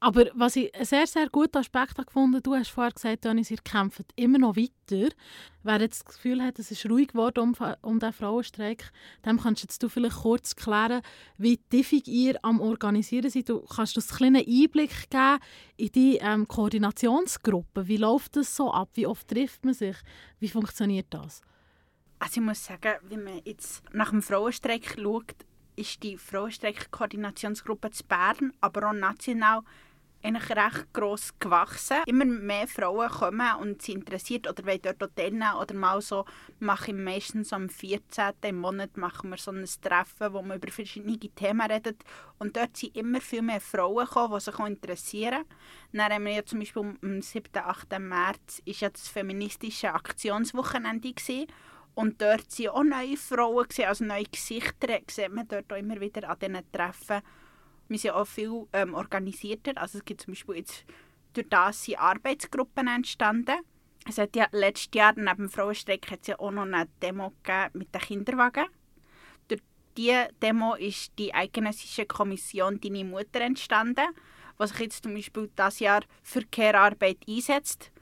Aber 0.03 0.25
was 0.33 0.57
ich 0.57 0.75
einen 0.75 0.83
sehr, 0.83 1.07
sehr 1.07 1.29
guten 1.29 1.59
Aspekt 1.59 1.95
gefunden 1.95 2.43
du 2.43 2.53
hast 2.55 2.71
vorher 2.71 2.91
gesagt, 2.91 3.23
Dennis, 3.23 3.49
ihr 3.51 3.59
kämpft 3.63 4.03
immer 4.17 4.37
noch 4.37 4.57
weiter. 4.57 5.15
Wer 5.63 5.79
jetzt 5.79 6.05
das 6.05 6.15
Gefühl 6.15 6.43
hat, 6.43 6.59
es 6.59 6.71
ist 6.71 6.89
ruhig 6.89 7.07
geworden 7.07 7.39
um, 7.39 7.75
um 7.81 7.99
den 7.99 8.11
Frauenstreik, 8.11 8.91
dem 9.25 9.39
kannst 9.39 9.63
jetzt 9.63 9.81
du 9.81 9.87
vielleicht 9.87 10.17
kurz 10.17 10.57
klären, 10.57 11.01
wie 11.37 11.55
tiefig 11.55 12.09
ihr 12.09 12.37
am 12.41 12.59
Organisieren 12.59 13.29
seid. 13.29 13.47
Du 13.47 13.61
kannst 13.61 13.95
uns 13.95 14.09
einen 14.09 14.17
kleinen 14.17 14.45
Einblick 14.45 15.09
geben 15.09 15.39
in 15.77 15.91
die 15.93 16.17
ähm, 16.17 16.49
Koordinationsgruppe. 16.49 17.87
Wie 17.87 17.95
läuft 17.95 18.35
das 18.35 18.53
so 18.53 18.73
ab? 18.73 18.89
Wie 18.95 19.07
oft 19.07 19.29
trifft 19.29 19.63
man 19.63 19.73
sich? 19.73 19.95
Wie 20.37 20.49
funktioniert 20.49 21.07
das? 21.11 21.39
Also 22.19 22.41
ich 22.41 22.45
muss 22.45 22.65
sagen, 22.65 22.95
wenn 23.03 23.23
man 23.23 23.39
jetzt 23.45 23.81
nach 23.93 24.09
dem 24.09 24.21
Frauenstreik 24.21 24.97
schaut, 25.01 25.33
ist 25.77 26.03
die 26.03 26.17
Frauenstreik-Koordinationsgruppe 26.17 27.91
zu 27.91 28.03
Bern, 28.03 28.51
aber 28.59 28.89
auch 28.89 28.93
national 28.93 29.61
eigentlich 30.23 30.57
recht 30.57 30.93
gross 30.93 31.33
gewachsen. 31.39 31.97
Immer 32.05 32.25
mehr 32.25 32.67
Frauen 32.67 33.09
kommen 33.09 33.55
und 33.59 33.81
sind 33.81 33.99
interessiert 33.99 34.49
oder 34.49 34.65
wollen 34.65 34.81
dort 34.81 35.15
teilnehmen 35.15 35.55
oder 35.59 35.75
mal 35.75 36.01
so, 36.01 36.25
mache 36.59 36.91
ich 36.91 36.97
meistens 36.97 37.51
am 37.51 37.69
14. 37.69 38.33
im 38.43 38.59
Monat 38.59 38.97
machen 38.97 39.29
wir 39.29 39.37
so 39.37 39.51
ein 39.51 39.65
Treffen, 39.81 40.33
wo 40.33 40.41
man 40.41 40.57
über 40.57 40.71
verschiedene 40.71 41.17
Themen 41.17 41.69
redet 41.69 42.03
und 42.39 42.55
dort 42.55 42.77
sind 42.77 42.95
immer 42.95 43.21
viel 43.21 43.41
mehr 43.41 43.61
Frauen 43.61 44.05
gekommen, 44.05 44.33
die 44.33 44.39
sich 44.39 44.55
auch 44.55 44.65
interessieren. 44.65 45.43
Dann 45.91 46.11
haben 46.11 46.25
wir 46.25 46.33
ja 46.33 46.45
zum 46.45 46.59
Beispiel 46.59 46.95
am 47.01 47.21
7. 47.21 47.43
8. 47.53 47.99
März 47.99 48.61
ist 48.65 48.81
ja 48.81 48.89
das 48.89 49.07
feministische 49.07 49.93
Aktionswochenende 49.93 51.13
gewesen. 51.13 51.47
Und 51.95 52.21
dort 52.21 52.59
waren 52.59 52.69
auch 52.69 52.83
neue 52.83 53.17
Frauen, 53.17 53.67
also 53.85 54.03
neue 54.03 54.23
Gesichter, 54.23 54.99
sieht 55.09 55.31
man 55.31 55.47
dort 55.47 55.71
auch 55.71 55.77
immer 55.77 55.99
wieder 55.99 56.27
an 56.27 56.39
diesen 56.39 56.71
Treffen 56.71 57.21
wir 57.87 57.97
sind 57.97 58.11
auch 58.11 58.27
viel 58.27 58.67
ähm, 58.73 58.93
organisierter. 58.93 59.73
Also 59.75 59.99
es 59.99 60.05
gibt 60.05 60.21
zum 60.21 60.33
Beispiel 60.33 60.55
jetzt 60.55 60.85
durch 61.33 61.47
das 61.49 61.83
sind 61.83 61.99
Arbeitsgruppen 61.99 62.87
entstanden. 62.87 63.59
Es 64.07 64.17
hat 64.17 64.35
ja 64.35 64.47
letztes 64.51 64.89
Jahr 64.93 65.13
neben 65.15 65.37
dem 65.37 65.49
Frauenstreik 65.49 66.11
hat 66.11 66.21
es 66.21 66.27
ja 66.27 66.39
auch 66.39 66.51
noch 66.51 66.63
eine 66.63 66.87
Demo 67.01 67.33
mit 67.73 67.93
den 67.93 68.01
Kinderwagen. 68.01 68.65
Durch 69.47 69.61
diese 69.95 70.27
Demo 70.41 70.75
ist 70.75 71.13
die 71.17 71.33
Eidgenössische 71.33 72.05
Kommission 72.05 72.81
«Deine 72.81 73.05
Mutter» 73.05 73.41
entstanden, 73.41 74.07
was 74.57 74.71
sich 74.71 74.79
jetzt 74.81 75.03
zum 75.03 75.13
Beispiel 75.13 75.49
dieses 75.57 75.79
Jahr 75.79 76.01
für 76.21 76.41
Care-Arbeit 76.41 77.19
einsetzt 77.27 77.92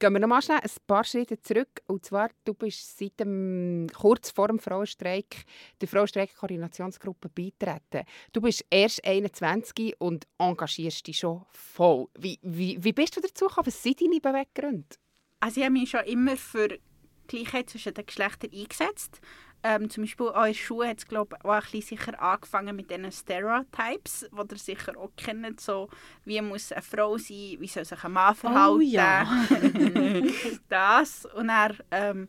Gehen 0.00 0.14
wir 0.14 0.20
noch 0.20 0.28
mal 0.28 0.40
schnell 0.40 0.60
ein 0.62 0.70
paar 0.86 1.04
Schritte 1.04 1.38
zurück. 1.42 1.82
Und 1.86 2.06
zwar, 2.06 2.30
du 2.44 2.54
bist 2.54 2.98
seit 2.98 3.20
dem, 3.20 3.86
kurz 3.94 4.30
vor 4.30 4.48
dem 4.48 4.58
Frauenstreik 4.58 5.44
der 5.78 5.88
Frauenstreik-Koordinationsgruppe 5.88 7.28
beitreten. 7.28 8.06
Du 8.32 8.40
bist 8.40 8.64
erst 8.70 9.04
21 9.04 10.00
und 10.00 10.26
engagierst 10.38 11.06
dich 11.06 11.18
schon 11.18 11.44
voll. 11.50 12.08
Wie, 12.18 12.38
wie, 12.40 12.82
wie 12.82 12.94
bist 12.94 13.18
du 13.18 13.20
dazu 13.20 13.46
gekommen? 13.46 13.66
Was 13.66 13.82
sind 13.82 14.00
deine 14.00 14.20
Beweggründe? 14.20 14.96
Also 15.38 15.60
ich 15.60 15.66
habe 15.66 15.74
mich 15.74 15.90
schon 15.90 16.04
immer 16.04 16.38
für 16.38 16.78
Gleichheit 17.26 17.68
zwischen 17.68 17.92
den 17.92 18.06
Geschlechtern 18.06 18.50
eingesetzt. 18.54 19.20
Ähm, 19.62 19.90
zum 19.90 20.04
Beispiel 20.04 20.32
der 20.32 20.54
Schule 20.54 20.88
hat 20.88 20.98
es 20.98 21.06
glaube 21.06 21.36
ich, 21.38 21.44
auch 21.44 21.52
ein 21.52 21.60
bisschen 21.60 21.98
sicher 21.98 22.22
angefangen 22.22 22.74
mit 22.74 22.90
diesen 22.90 23.12
Stereotypes, 23.12 24.30
die 24.30 24.52
ihr 24.52 24.58
sicher 24.58 24.96
auch 24.96 25.10
kennt, 25.16 25.60
so 25.60 25.88
wie 26.24 26.40
muss 26.40 26.72
eine 26.72 26.82
Frau 26.82 27.18
sein, 27.18 27.56
wie 27.58 27.66
soll 27.66 27.84
sich 27.84 28.02
ein 28.02 28.12
Mann 28.12 28.34
verhalten. 28.34 28.76
Oh, 28.76 28.80
ja. 28.80 29.26
das. 30.68 31.26
Und 31.26 31.48
dann, 31.48 31.76
ähm, 31.90 32.28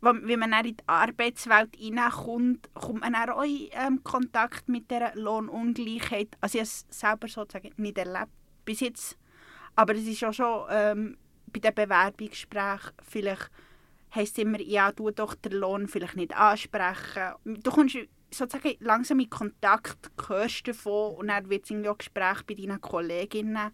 wenn 0.00 0.38
man 0.38 0.50
dann 0.50 0.66
in 0.66 0.76
die 0.76 0.84
Arbeitswelt 0.86 1.74
hineinkommt, 1.74 2.68
kommt 2.74 3.00
man 3.00 3.14
dann 3.14 3.30
auch 3.30 3.42
in 3.42 3.68
ähm, 3.72 4.04
Kontakt 4.04 4.68
mit 4.68 4.90
der 4.90 5.12
Lohnungleichheit. 5.14 6.36
Also 6.40 6.58
ich 6.58 6.64
habe 6.64 6.68
es 6.68 6.86
selber 6.90 7.28
sozusagen 7.28 7.72
nicht 7.78 7.96
erlebt 7.96 8.28
bis 8.66 8.80
jetzt, 8.80 9.18
aber 9.74 9.94
es 9.94 10.06
ist 10.06 10.22
auch 10.22 10.34
schon 10.34 10.66
ähm, 10.70 11.16
bei 11.46 11.60
den 11.60 11.74
Bewerbungsgesprächen 11.74 12.92
vielleicht 13.02 13.50
heisst 14.14 14.38
immer, 14.38 14.60
ja, 14.60 14.92
du 14.92 15.10
doch 15.10 15.34
den 15.34 15.52
Lohn 15.52 15.88
vielleicht 15.88 16.16
nicht 16.16 16.36
ansprechen. 16.36 17.34
Du 17.44 17.70
kommst 17.70 17.96
sozusagen 18.30 18.76
langsam 18.80 19.20
in 19.20 19.30
Kontakt, 19.30 20.10
hörst 20.28 20.68
davon 20.68 21.16
und 21.16 21.28
dann 21.28 21.48
wird 21.48 21.70
es 21.70 21.86
auch 21.86 21.98
Gespräch 21.98 22.42
bei 22.46 22.54
deinen 22.54 22.80
Kolleginnen. 22.80 23.70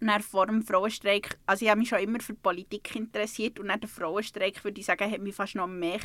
Und 0.00 0.08
dann 0.08 0.20
vor 0.20 0.46
dem 0.46 0.62
Frauenstreik, 0.62 1.38
also 1.46 1.64
ich 1.64 1.70
habe 1.70 1.78
mich 1.78 1.88
schon 1.88 2.00
immer 2.00 2.20
für 2.20 2.34
Politik 2.34 2.96
interessiert 2.96 3.60
und 3.60 3.68
dann 3.68 3.80
der 3.80 3.88
Frauenstreik, 3.88 4.62
würde 4.64 4.80
ich 4.80 4.86
sagen, 4.86 5.10
hat 5.10 5.20
mich 5.20 5.34
fast 5.34 5.54
noch 5.54 5.68
mehr 5.68 6.00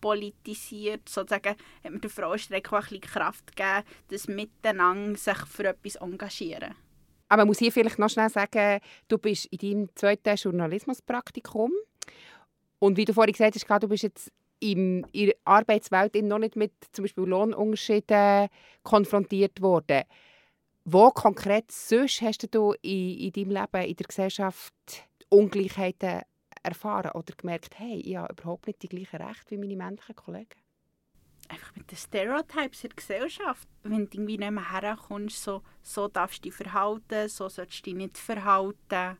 politisiert. 0.00 1.08
Sozusagen 1.08 1.56
hat 1.82 1.90
mir 1.90 1.98
der 1.98 2.10
Frauenstreik 2.10 2.72
auch 2.72 2.90
ein 2.90 3.00
Kraft 3.00 3.56
gegeben, 3.56 3.84
das 4.08 4.28
Miteinander 4.28 5.16
sich 5.16 5.38
für 5.46 5.64
etwas 5.64 5.96
engagieren. 5.96 6.74
Aber 7.28 7.40
man 7.40 7.48
muss 7.48 7.58
hier 7.58 7.72
vielleicht 7.72 7.98
noch 7.98 8.10
schnell 8.10 8.28
sagen, 8.28 8.80
du 9.08 9.18
bist 9.18 9.46
in 9.46 9.58
deinem 9.58 9.88
zweiten 9.96 10.36
Journalismuspraktikum 10.36 11.72
und 12.78 12.96
wie 12.96 13.04
du 13.04 13.12
vorhin 13.12 13.32
gesagt 13.32 13.54
hast, 13.54 13.82
du 13.82 13.88
bist 13.88 14.02
jetzt 14.02 14.32
in 14.60 15.06
der 15.12 15.34
Arbeitswelt 15.44 16.14
noch 16.22 16.38
nicht 16.38 16.56
mit 16.56 16.72
zum 16.92 17.04
Beispiel 17.04 17.24
Lohnunterschieden 17.24 18.48
konfrontiert 18.82 19.60
worden. 19.60 20.04
Wo 20.84 21.10
konkret 21.10 21.70
sonst 21.70 22.22
hast 22.22 22.54
du 22.54 22.74
in, 22.82 23.18
in 23.18 23.32
deinem 23.32 23.50
Leben, 23.50 23.88
in 23.88 23.96
der 23.96 24.06
Gesellschaft 24.06 24.74
Ungleichheiten 25.28 26.22
erfahren 26.62 27.10
oder 27.12 27.34
gemerkt, 27.36 27.78
hey, 27.78 28.00
ich 28.00 28.16
habe 28.16 28.32
überhaupt 28.32 28.66
nicht 28.66 28.82
die 28.82 28.88
gleichen 28.88 29.22
Rechte 29.22 29.50
wie 29.50 29.58
meine 29.58 29.76
männlichen 29.76 30.14
Kollegen? 30.14 30.60
Einfach 31.48 31.74
mit 31.76 31.90
den 31.90 31.96
Stereotypes 31.96 32.84
in 32.84 32.90
der 32.90 32.96
Gesellschaft. 32.96 33.68
Wenn 33.82 34.08
du 34.08 34.16
irgendwie 34.16 34.38
nicht 34.38 34.50
mehr 34.50 34.72
herkommst, 34.72 35.42
so, 35.42 35.62
so 35.82 36.08
darfst 36.08 36.38
du 36.38 36.48
dich 36.48 36.54
verhalten, 36.54 37.28
so 37.28 37.48
sollst 37.48 37.78
du 37.78 37.82
dich 37.84 37.94
nicht 37.94 38.18
verhalten. 38.18 39.16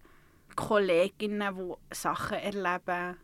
Kolleginnen, 0.56 1.56
die 1.56 1.94
Sachen 1.94 2.38
erleben 2.38 3.16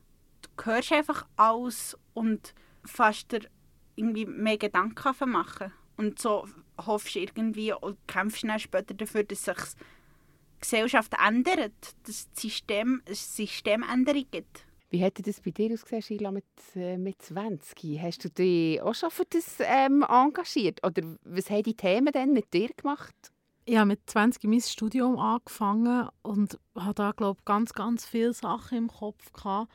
du 0.57 0.65
hörst 0.65 0.93
einfach 0.93 1.27
alles 1.37 1.97
und 2.15 2.55
fast 2.85 3.33
dir 3.33 3.41
irgendwie 3.97 4.27
mehr 4.27 4.59
Gedanken 4.59 5.31
machen. 5.31 5.73
Und 5.97 6.19
so 6.19 6.47
hoffst 6.79 7.15
du 7.15 7.21
irgendwie 7.21 7.73
und 7.73 7.97
kämpfst 8.07 8.45
dann 8.45 8.59
später 8.59 8.95
dafür, 8.95 9.25
dass 9.25 9.45
sich 9.45 9.55
die 9.55 10.61
Gesellschaft 10.61 11.15
ändert, 11.25 11.73
dass 12.05 12.31
das 12.33 12.41
System, 12.41 13.03
eine 13.05 13.15
Systemänderung 13.15 14.27
gibt. 14.31 14.67
Wie 14.91 14.99
hätte 14.99 15.23
das 15.23 15.41
bei 15.41 15.51
dir 15.53 15.73
ausgesehen, 15.73 16.03
Sheila, 16.03 16.31
mit, 16.31 16.45
äh, 16.75 16.99
mit 16.99 17.23
20? 17.23 17.99
Hast 18.01 18.25
du 18.25 18.29
dich 18.29 18.81
auch 18.83 18.95
schon 18.95 19.11
für 19.11 19.25
das 19.25 19.57
ähm, 19.61 20.05
engagiert? 20.07 20.85
Oder 20.85 21.03
was 21.25 21.49
haben 21.51 21.63
die 21.63 21.75
Themen 21.75 22.13
denn 22.13 22.33
mit 22.33 22.53
dir 22.53 22.69
gemacht? 22.77 23.15
Ich 23.65 23.77
habe 23.77 23.87
mit 23.87 24.01
20 24.11 24.45
mein 24.45 24.61
Studium 24.61 25.19
angefangen 25.19 26.09
und 26.23 26.59
hatte 26.77 26.95
da, 26.95 27.13
glaube 27.13 27.41
ganz, 27.45 27.73
ganz 27.73 28.05
viele 28.05 28.35
Sachen 28.35 28.77
im 28.77 28.89
Kopf. 28.89 29.33
Gehabt 29.33 29.71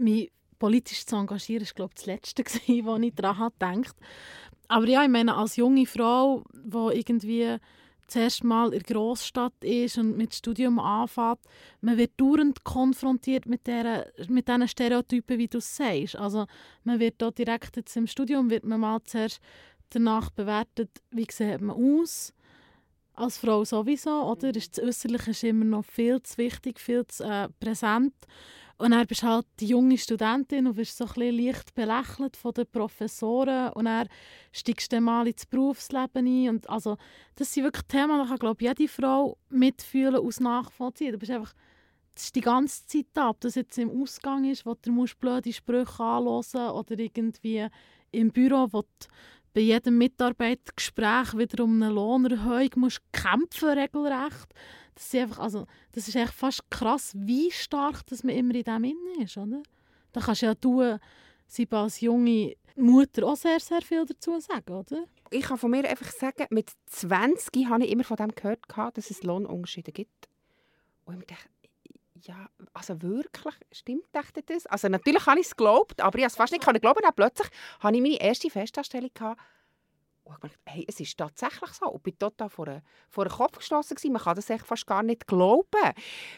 mich 0.00 0.32
politisch 0.58 1.06
zu 1.06 1.16
engagieren, 1.16 1.66
war 1.66 1.74
glaube 1.74 1.92
ich, 1.96 2.04
das 2.04 2.06
Letzte, 2.06 2.44
wo 2.84 2.96
ich 2.96 3.14
daran 3.14 3.50
gedacht 3.58 3.96
Aber 4.68 4.86
ja, 4.86 5.02
ich 5.02 5.08
meine, 5.08 5.36
als 5.36 5.56
junge 5.56 5.86
Frau, 5.86 6.44
die 6.52 6.98
irgendwie 6.98 7.56
zuerst 8.10 8.44
mal 8.44 8.72
in 8.72 8.82
der 8.82 8.94
Großstadt 8.94 9.64
ist 9.64 9.98
und 9.98 10.16
mit 10.16 10.34
Studium 10.34 10.78
anfängt, 10.78 11.38
man 11.80 11.96
wird 11.96 12.12
dauernd 12.16 12.64
konfrontiert 12.64 13.46
mit, 13.46 13.66
der, 13.66 14.12
mit 14.28 14.48
diesen 14.48 14.68
Stereotypen, 14.68 15.38
wie 15.38 15.48
du 15.48 15.58
es 15.58 15.76
sagst. 15.76 16.16
Also 16.16 16.46
man 16.84 17.00
wird 17.00 17.14
da 17.18 17.30
direkt 17.30 17.76
jetzt 17.76 17.96
im 17.96 18.06
Studium 18.06 18.50
wird 18.50 18.64
man 18.64 18.80
mal 18.80 19.00
zuerst 19.04 19.40
danach 19.90 20.30
bewertet, 20.30 20.90
wie 21.10 21.26
sieht 21.30 21.60
man 21.60 21.76
aus 21.76 22.32
als 23.20 23.38
Frau 23.38 23.64
sowieso, 23.64 24.22
oder? 24.24 24.52
Das 24.52 24.70
Äußerliche 24.78 25.30
ist 25.30 25.44
immer 25.44 25.64
noch 25.64 25.84
viel 25.84 26.22
zu 26.22 26.38
wichtig, 26.38 26.80
viel 26.80 27.06
zu 27.06 27.24
äh, 27.24 27.48
präsent. 27.60 28.14
Und 28.80 28.92
dann 28.92 29.06
bist 29.06 29.22
du 29.22 29.26
halt 29.26 29.46
die 29.60 29.66
junge 29.66 29.98
Studentin 29.98 30.66
und 30.66 30.78
wirst 30.78 30.96
so 30.96 31.04
ein 31.04 31.12
bisschen 31.12 31.36
leicht 31.36 31.74
belächelt 31.74 32.34
von 32.34 32.54
den 32.54 32.66
Professoren 32.66 33.74
und 33.74 33.84
dann 33.84 34.08
steigst 34.52 34.90
du 34.90 34.96
dann 34.96 35.04
mal 35.04 35.28
ins 35.28 35.44
Berufsleben 35.44 36.26
ein. 36.26 36.48
Und 36.48 36.70
also, 36.70 36.96
das 37.34 37.52
sind 37.52 37.64
wirklich 37.64 37.84
Themen, 37.88 38.26
kann, 38.26 38.38
glaube 38.38 38.64
jede 38.64 38.88
Frau 38.88 39.36
mitfühlen, 39.50 40.16
aus 40.16 40.40
nachvollziehen. 40.40 41.12
Du 41.12 41.18
bist 41.18 41.30
einfach, 41.30 41.52
das 42.14 42.24
ist 42.24 42.36
die 42.36 42.40
ganze 42.40 42.86
Zeit 42.86 43.06
da, 43.12 43.28
ob 43.28 43.40
das 43.40 43.54
jetzt 43.54 43.76
im 43.76 43.90
Ausgang 43.90 44.50
ist, 44.50 44.64
wo 44.64 44.74
du 44.74 44.92
musst 44.92 45.20
blöde 45.20 45.52
Sprüche 45.52 46.02
anhören 46.02 46.70
oder 46.70 46.98
irgendwie 46.98 47.66
im 48.12 48.30
Büro, 48.30 48.66
wo 48.70 48.80
du 48.80 48.88
bei 49.52 49.60
jedem 49.60 49.98
Mitarbeitergespräch 49.98 51.36
wieder 51.36 51.64
um 51.64 51.82
eine 51.82 51.92
Lohnerhöhung 51.92 52.70
musst 52.76 53.00
kämpfen 53.12 53.70
regelrecht 53.70 54.54
das, 55.00 55.14
ist 55.14 55.20
einfach, 55.20 55.38
also, 55.38 55.66
das 55.92 56.08
ist 56.08 56.16
echt 56.16 56.34
fast 56.34 56.70
krass, 56.70 57.12
wie 57.16 57.50
stark 57.50 58.06
dass 58.06 58.22
man 58.22 58.34
immer 58.34 58.54
in 58.54 58.64
dem 58.64 58.84
innen 58.84 59.22
ist, 59.22 59.36
oder? 59.38 59.62
Da 60.12 60.20
kannst 60.20 60.42
ja 60.42 60.54
du, 60.54 60.98
sie 61.46 61.68
als 61.70 62.00
junge 62.00 62.56
Mutter 62.76 63.26
auch 63.26 63.36
sehr, 63.36 63.60
sehr 63.60 63.80
viel 63.80 64.04
dazu 64.04 64.38
sagen, 64.40 64.72
oder? 64.72 65.04
Ich 65.30 65.44
kann 65.44 65.58
von 65.58 65.70
mir 65.70 65.88
einfach 65.88 66.10
sagen, 66.10 66.46
mit 66.50 66.70
20 66.86 67.66
habe 67.66 67.84
ich 67.84 67.92
immer 67.92 68.04
von 68.04 68.16
dem 68.16 68.34
gehört, 68.34 68.98
dass 68.98 69.10
es 69.10 69.22
Lohnunterschiede 69.22 69.92
gibt. 69.92 70.28
Und 71.04 71.20
ich 71.20 71.26
dachte, 71.26 71.48
ja, 72.22 72.48
also 72.72 73.00
wirklich, 73.02 73.54
stimmt 73.72 74.04
das? 74.12 74.66
Also 74.66 74.88
natürlich 74.88 75.26
habe 75.26 75.40
ich 75.40 75.46
es 75.46 75.56
geglaubt, 75.56 76.00
aber 76.00 76.18
ich 76.18 76.24
habe 76.24 76.30
es 76.30 76.36
fast 76.36 76.52
nicht 76.52 76.62
glauben. 76.62 77.04
Und 77.04 77.16
plötzlich 77.16 77.48
hatte 77.80 77.96
ich 77.96 78.02
meine 78.02 78.20
erste 78.20 78.50
Festanstellung 78.50 79.10
gehabt, 79.14 79.40
und 80.24 80.34
ich 80.34 80.40
dachte, 80.40 80.58
hey, 80.66 80.84
es 80.86 81.00
ist 81.00 81.16
tatsächlich 81.16 81.70
so. 81.70 81.86
Und 81.86 82.06
ich 82.06 82.14
war 82.20 82.30
total 82.30 82.50
vor 82.50 82.66
den, 82.66 82.82
vor 83.08 83.24
den 83.24 83.32
Kopf 83.32 83.58
gestoßen. 83.58 83.96
Man 84.12 84.22
kann 84.22 84.36
das 84.36 84.50
echt 84.50 84.66
fast 84.66 84.86
gar 84.86 85.02
nicht 85.02 85.26
glauben. 85.26 85.66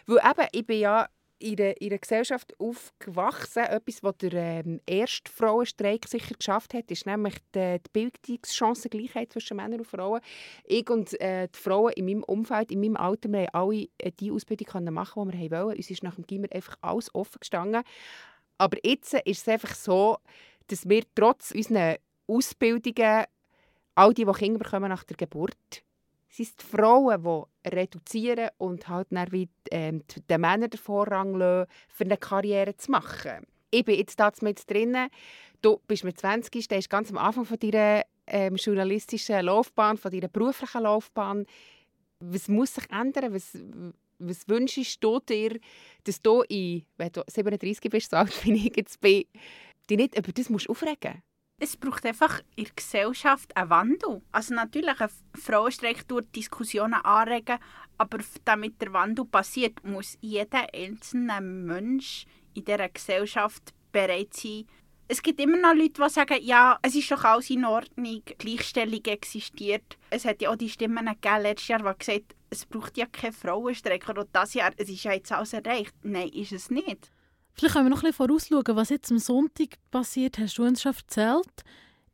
Weil 0.07 0.31
eben, 0.31 0.49
ich 0.53 0.67
bin 0.67 0.81
ja 0.81 1.09
in 1.43 1.61
einer, 1.61 1.81
in 1.81 1.91
einer 1.91 1.99
Gesellschaft 1.99 2.59
aufgewachsen. 2.59 3.65
Etwas, 3.65 4.03
was 4.03 4.17
der 4.19 4.33
ähm, 4.33 4.81
erste 4.87 5.31
Frauenstreik 5.31 6.07
sicher 6.09 6.35
geschafft 6.35 6.75
hat, 6.75 6.91
ist 6.91 7.07
nämlich 7.07 7.35
die, 7.55 7.79
die 7.79 7.91
Bildungschancengleichheit 7.93 9.33
zwischen 9.33 9.57
Männern 9.57 9.81
und 9.81 9.87
Frauen. 9.87 10.21
Ich 10.65 10.89
und 10.89 11.21
äh, 11.21 11.49
die 11.49 11.59
Frauen 11.59 11.93
in 11.95 12.07
meinem 12.07 12.23
Umfeld, 12.23 12.71
in 12.71 12.81
meinem 12.81 12.97
Alter, 12.97 13.31
wir 13.31 13.55
alle 13.55 13.89
äh, 13.99 14.13
die 14.19 14.31
Ausbildung 14.31 14.93
machen 14.93 15.31
die 15.31 15.39
wir 15.39 15.51
wollten. 15.51 15.77
Uns 15.77 15.91
ist 15.91 16.03
nach 16.03 16.15
dem 16.15 16.27
Gimmer 16.27 16.49
einfach 16.53 16.77
alles 16.81 17.15
offen 17.15 17.41
gestanden. 17.41 17.83
Aber 18.59 18.79
jetzt 18.85 19.15
ist 19.15 19.43
es 19.43 19.49
einfach 19.49 19.75
so, 19.75 20.19
dass 20.69 20.89
wir 20.89 21.03
trotz 21.15 21.51
unseren 21.51 21.97
Ausbildungen 22.27 23.25
all 23.95 24.15
die, 24.15 24.25
die 24.25 24.33
Kinder 24.33 24.59
bekommen 24.59 24.89
nach 24.89 25.05
der 25.05 25.17
Geburt, 25.17 25.83
sind 26.33 26.61
die 26.61 26.65
Frauen, 26.65 27.23
die 27.23 27.71
reduzieren 27.71 28.49
und 28.59 28.89
halt 28.89 29.09
dann 29.11 29.31
wie 29.33 29.49
ähm, 29.71 30.03
den 30.29 30.41
Männern 30.41 30.71
den 30.71 30.79
Vorrang 30.79 31.35
lassen, 31.35 31.71
für 31.89 32.05
eine 32.05 32.17
Karriere 32.17 32.77
zu 32.77 32.91
machen. 32.91 33.47
Ich 33.71 33.85
bin 33.85 33.99
jetzt 33.99 34.19
da 34.19 34.31
mit 34.41 34.69
drinnen. 34.71 35.09
Du 35.61 35.81
bist 35.87 36.05
mit 36.05 36.19
20, 36.19 36.65
stehst 36.65 36.91
ganz 36.91 37.11
am 37.11 37.19
Anfang 37.19 37.45
von 37.45 37.59
deiner 37.59 38.03
ähm, 38.27 38.57
journalistischen 38.57 39.45
Laufbahn, 39.45 39.97
von 39.97 40.11
deiner 40.11 40.29
beruflichen 40.29 40.83
Laufbahn. 40.83 41.47
Was 42.21 42.49
muss 42.49 42.75
sich 42.75 42.91
ändern? 42.91 43.35
Was, 43.35 43.57
was 44.19 44.49
wünschst 44.49 45.03
du 45.03 45.21
dir, 45.21 45.59
dass 46.05 46.21
du, 46.21 46.43
in, 46.49 46.85
wenn 46.97 47.13
du 47.13 47.23
37 47.27 47.91
bist, 47.91 48.11
so 48.11 48.17
alt 48.17 48.33
wie 48.45 48.69
ich 48.69 48.77
jetzt 48.77 49.01
bin, 49.01 49.25
dich 49.89 49.99
nicht 49.99 50.17
über 50.17 50.33
das 50.33 50.49
musst 50.49 50.69
aufregen 50.69 51.23
es 51.63 51.77
braucht 51.77 52.05
einfach 52.05 52.41
in 52.57 52.65
der 52.65 52.73
Gesellschaft 52.75 53.57
einen 53.57 53.71
Wandel. 53.71 54.21
Also 54.33 54.53
natürlich, 54.53 55.01
ein 55.01 55.09
Frauenstreik 55.41 56.09
tut 56.09 56.35
Diskussionen 56.35 56.95
anregen, 56.95 57.59
aber 57.99 58.19
damit 58.45 58.83
der 58.83 58.93
Wandel 58.93 59.25
passiert, 59.27 59.85
muss 59.85 60.19
jeder 60.21 60.67
einzelne 60.75 61.41
Mensch 61.41 62.27
in 62.55 62.65
dieser 62.65 62.89
Gesellschaft 62.89 63.73
bereit 63.93 64.35
sein. 64.35 64.67
Es 65.07 65.23
gibt 65.23 65.39
immer 65.39 65.57
noch 65.57 65.75
Leute, 65.75 66.03
die 66.03 66.11
sagen, 66.11 66.39
ja, 66.43 66.81
es 66.83 66.97
ist 66.97 67.13
doch 67.13 67.23
alles 67.23 67.49
in 67.51 67.65
Ordnung, 67.65 68.23
Gleichstellung 68.39 69.05
existiert. 69.05 69.99
Es 70.11 70.25
hat 70.25 70.43
ja 70.43 70.51
auch 70.51 70.57
die 70.57 70.69
Stimmen 70.69 71.07
gegeben, 71.07 71.43
letztes 71.43 71.69
Jahr, 71.69 71.79
die 71.79 71.99
gesagt 71.99 72.35
es 72.51 72.67
braucht 72.67 72.99
ja 72.99 73.07
keine 73.07 73.33
Frauenstreik. 73.33 74.09
Oder 74.09 74.27
das 74.31 74.55
Jahr, 74.55 74.73
es 74.77 74.89
ist 74.89 75.05
ja 75.05 75.13
jetzt 75.13 75.33
alles 75.33 75.53
erreicht. 75.53 75.95
Nein, 76.03 76.29
ist 76.29 76.53
es 76.53 76.71
nicht. 76.71 77.11
Vielleicht 77.55 77.75
können 77.75 77.87
wir 77.87 77.91
noch 77.91 78.03
ein 78.03 78.11
bisschen 78.11 78.27
vorausschauen, 78.27 78.77
was 78.77 78.91
jetzt 78.91 79.11
am 79.11 79.19
Sonntag 79.19 79.77
passiert, 79.91 80.39
hast 80.39 80.59
du 80.59 80.65
uns 80.65 80.83
schon 80.83 80.95
erzählt. 80.95 81.65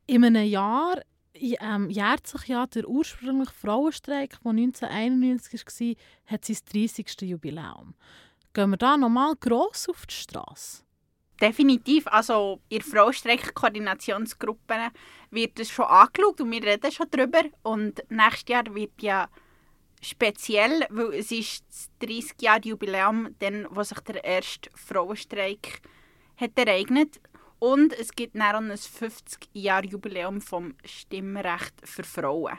In 0.07 0.25
einem 0.25 0.47
Jahr 0.47 1.01
ähm, 1.35 1.91
jährt 1.91 2.27
sich 2.27 2.49
ja 2.49 2.67
der 2.67 2.89
ursprüngliche 2.89 3.53
Frauenstreik, 3.53 4.41
der 4.43 4.51
1991 4.51 5.65
war, 5.65 5.95
hat 6.27 6.45
sein 6.45 6.57
30. 6.73 7.23
Jubiläum. 7.23 7.95
Gehen 8.53 8.71
wir 8.71 8.77
da 8.77 8.97
nochmal 8.97 9.35
gross 9.37 9.89
auf 9.89 10.07
die 10.07 10.15
Straße? 10.15 10.83
Definitiv. 11.41 12.07
Also 12.09 12.61
in 12.69 12.83
Frauenstreik-Koordinationsgruppen 12.83 14.91
wird 15.31 15.57
das 15.59 15.71
schon 15.71 15.85
angeschaut 15.85 16.41
und 16.41 16.51
wir 16.51 16.65
reden 16.65 16.91
schon 16.91 17.07
darüber. 17.11 17.43
Und 17.63 18.03
nächstes 18.09 18.49
Jahr 18.49 18.75
wird 18.75 19.01
ja 19.01 19.29
speziell, 20.01 20.87
weil 20.91 21.15
es 21.15 21.31
ist 21.31 21.65
das 21.69 21.91
30 22.01 22.43
Jahre 22.43 22.61
Jubiläum, 22.65 23.35
dann, 23.39 23.67
wo 23.71 23.83
sich 23.83 24.01
der 24.01 24.25
erste 24.25 24.71
Frauenstreik 24.75 25.81
hat 26.37 26.59
ereignet 26.59 27.21
und 27.59 27.93
es 27.99 28.13
gibt 28.13 28.37
dann 28.37 28.71
ein 28.71 28.77
50 28.77 29.49
Jahre 29.53 29.87
Jubiläum 29.87 30.41
vom 30.41 30.75
Stimmrecht 30.85 31.75
für 31.85 32.05
Frauen. 32.05 32.59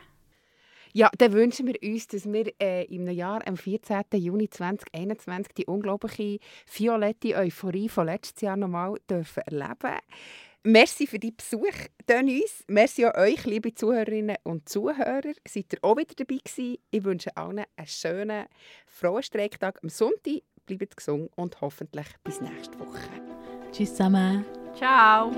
Ja, 0.91 1.09
dann 1.17 1.33
wünschen 1.33 1.67
wir 1.67 1.75
uns, 1.83 2.07
dass 2.07 2.25
wir 2.25 2.51
äh, 2.59 2.85
im 2.85 3.07
Jahr, 3.07 3.47
am 3.47 3.55
14. 3.55 4.01
Juni 4.13 4.49
2021, 4.49 5.53
die 5.53 5.65
unglaubliche 5.67 6.39
violette 6.75 7.35
Euphorie 7.35 7.89
von 7.89 8.07
letztes 8.07 8.41
Jahr 8.41 8.57
nochmal 8.57 8.95
dürfen 9.07 9.43
erleben 9.43 9.75
dürfen. 9.81 9.99
Merci 10.63 11.07
für 11.07 11.19
deinen 11.19 11.37
Besuch, 11.37 11.87
Denise. 12.07 12.63
Merci 12.67 13.05
an 13.05 13.15
euch, 13.15 13.45
liebe 13.45 13.73
Zuhörerinnen 13.73 14.35
und 14.43 14.67
Zuhörer. 14.67 15.33
Seid 15.47 15.73
ihr 15.73 15.79
auch 15.81 15.95
wieder 15.95 16.13
dabei 16.15 16.37
gewesen? 16.43 16.77
Ich 16.91 17.03
wünsche 17.03 17.35
allen 17.37 17.63
einen 17.77 17.87
schönen 17.87 18.45
Frauenstreiktag 18.87 19.79
am 19.81 19.89
Sonntag. 19.89 20.41
Bleibt 20.65 20.97
gesund 20.97 21.31
und 21.35 21.61
hoffentlich 21.61 22.07
bis 22.23 22.41
nächste 22.41 22.77
Woche. 22.77 22.99
Tschüss 23.71 23.91
zusammen. 23.91 24.45
Ciao. 24.75 25.31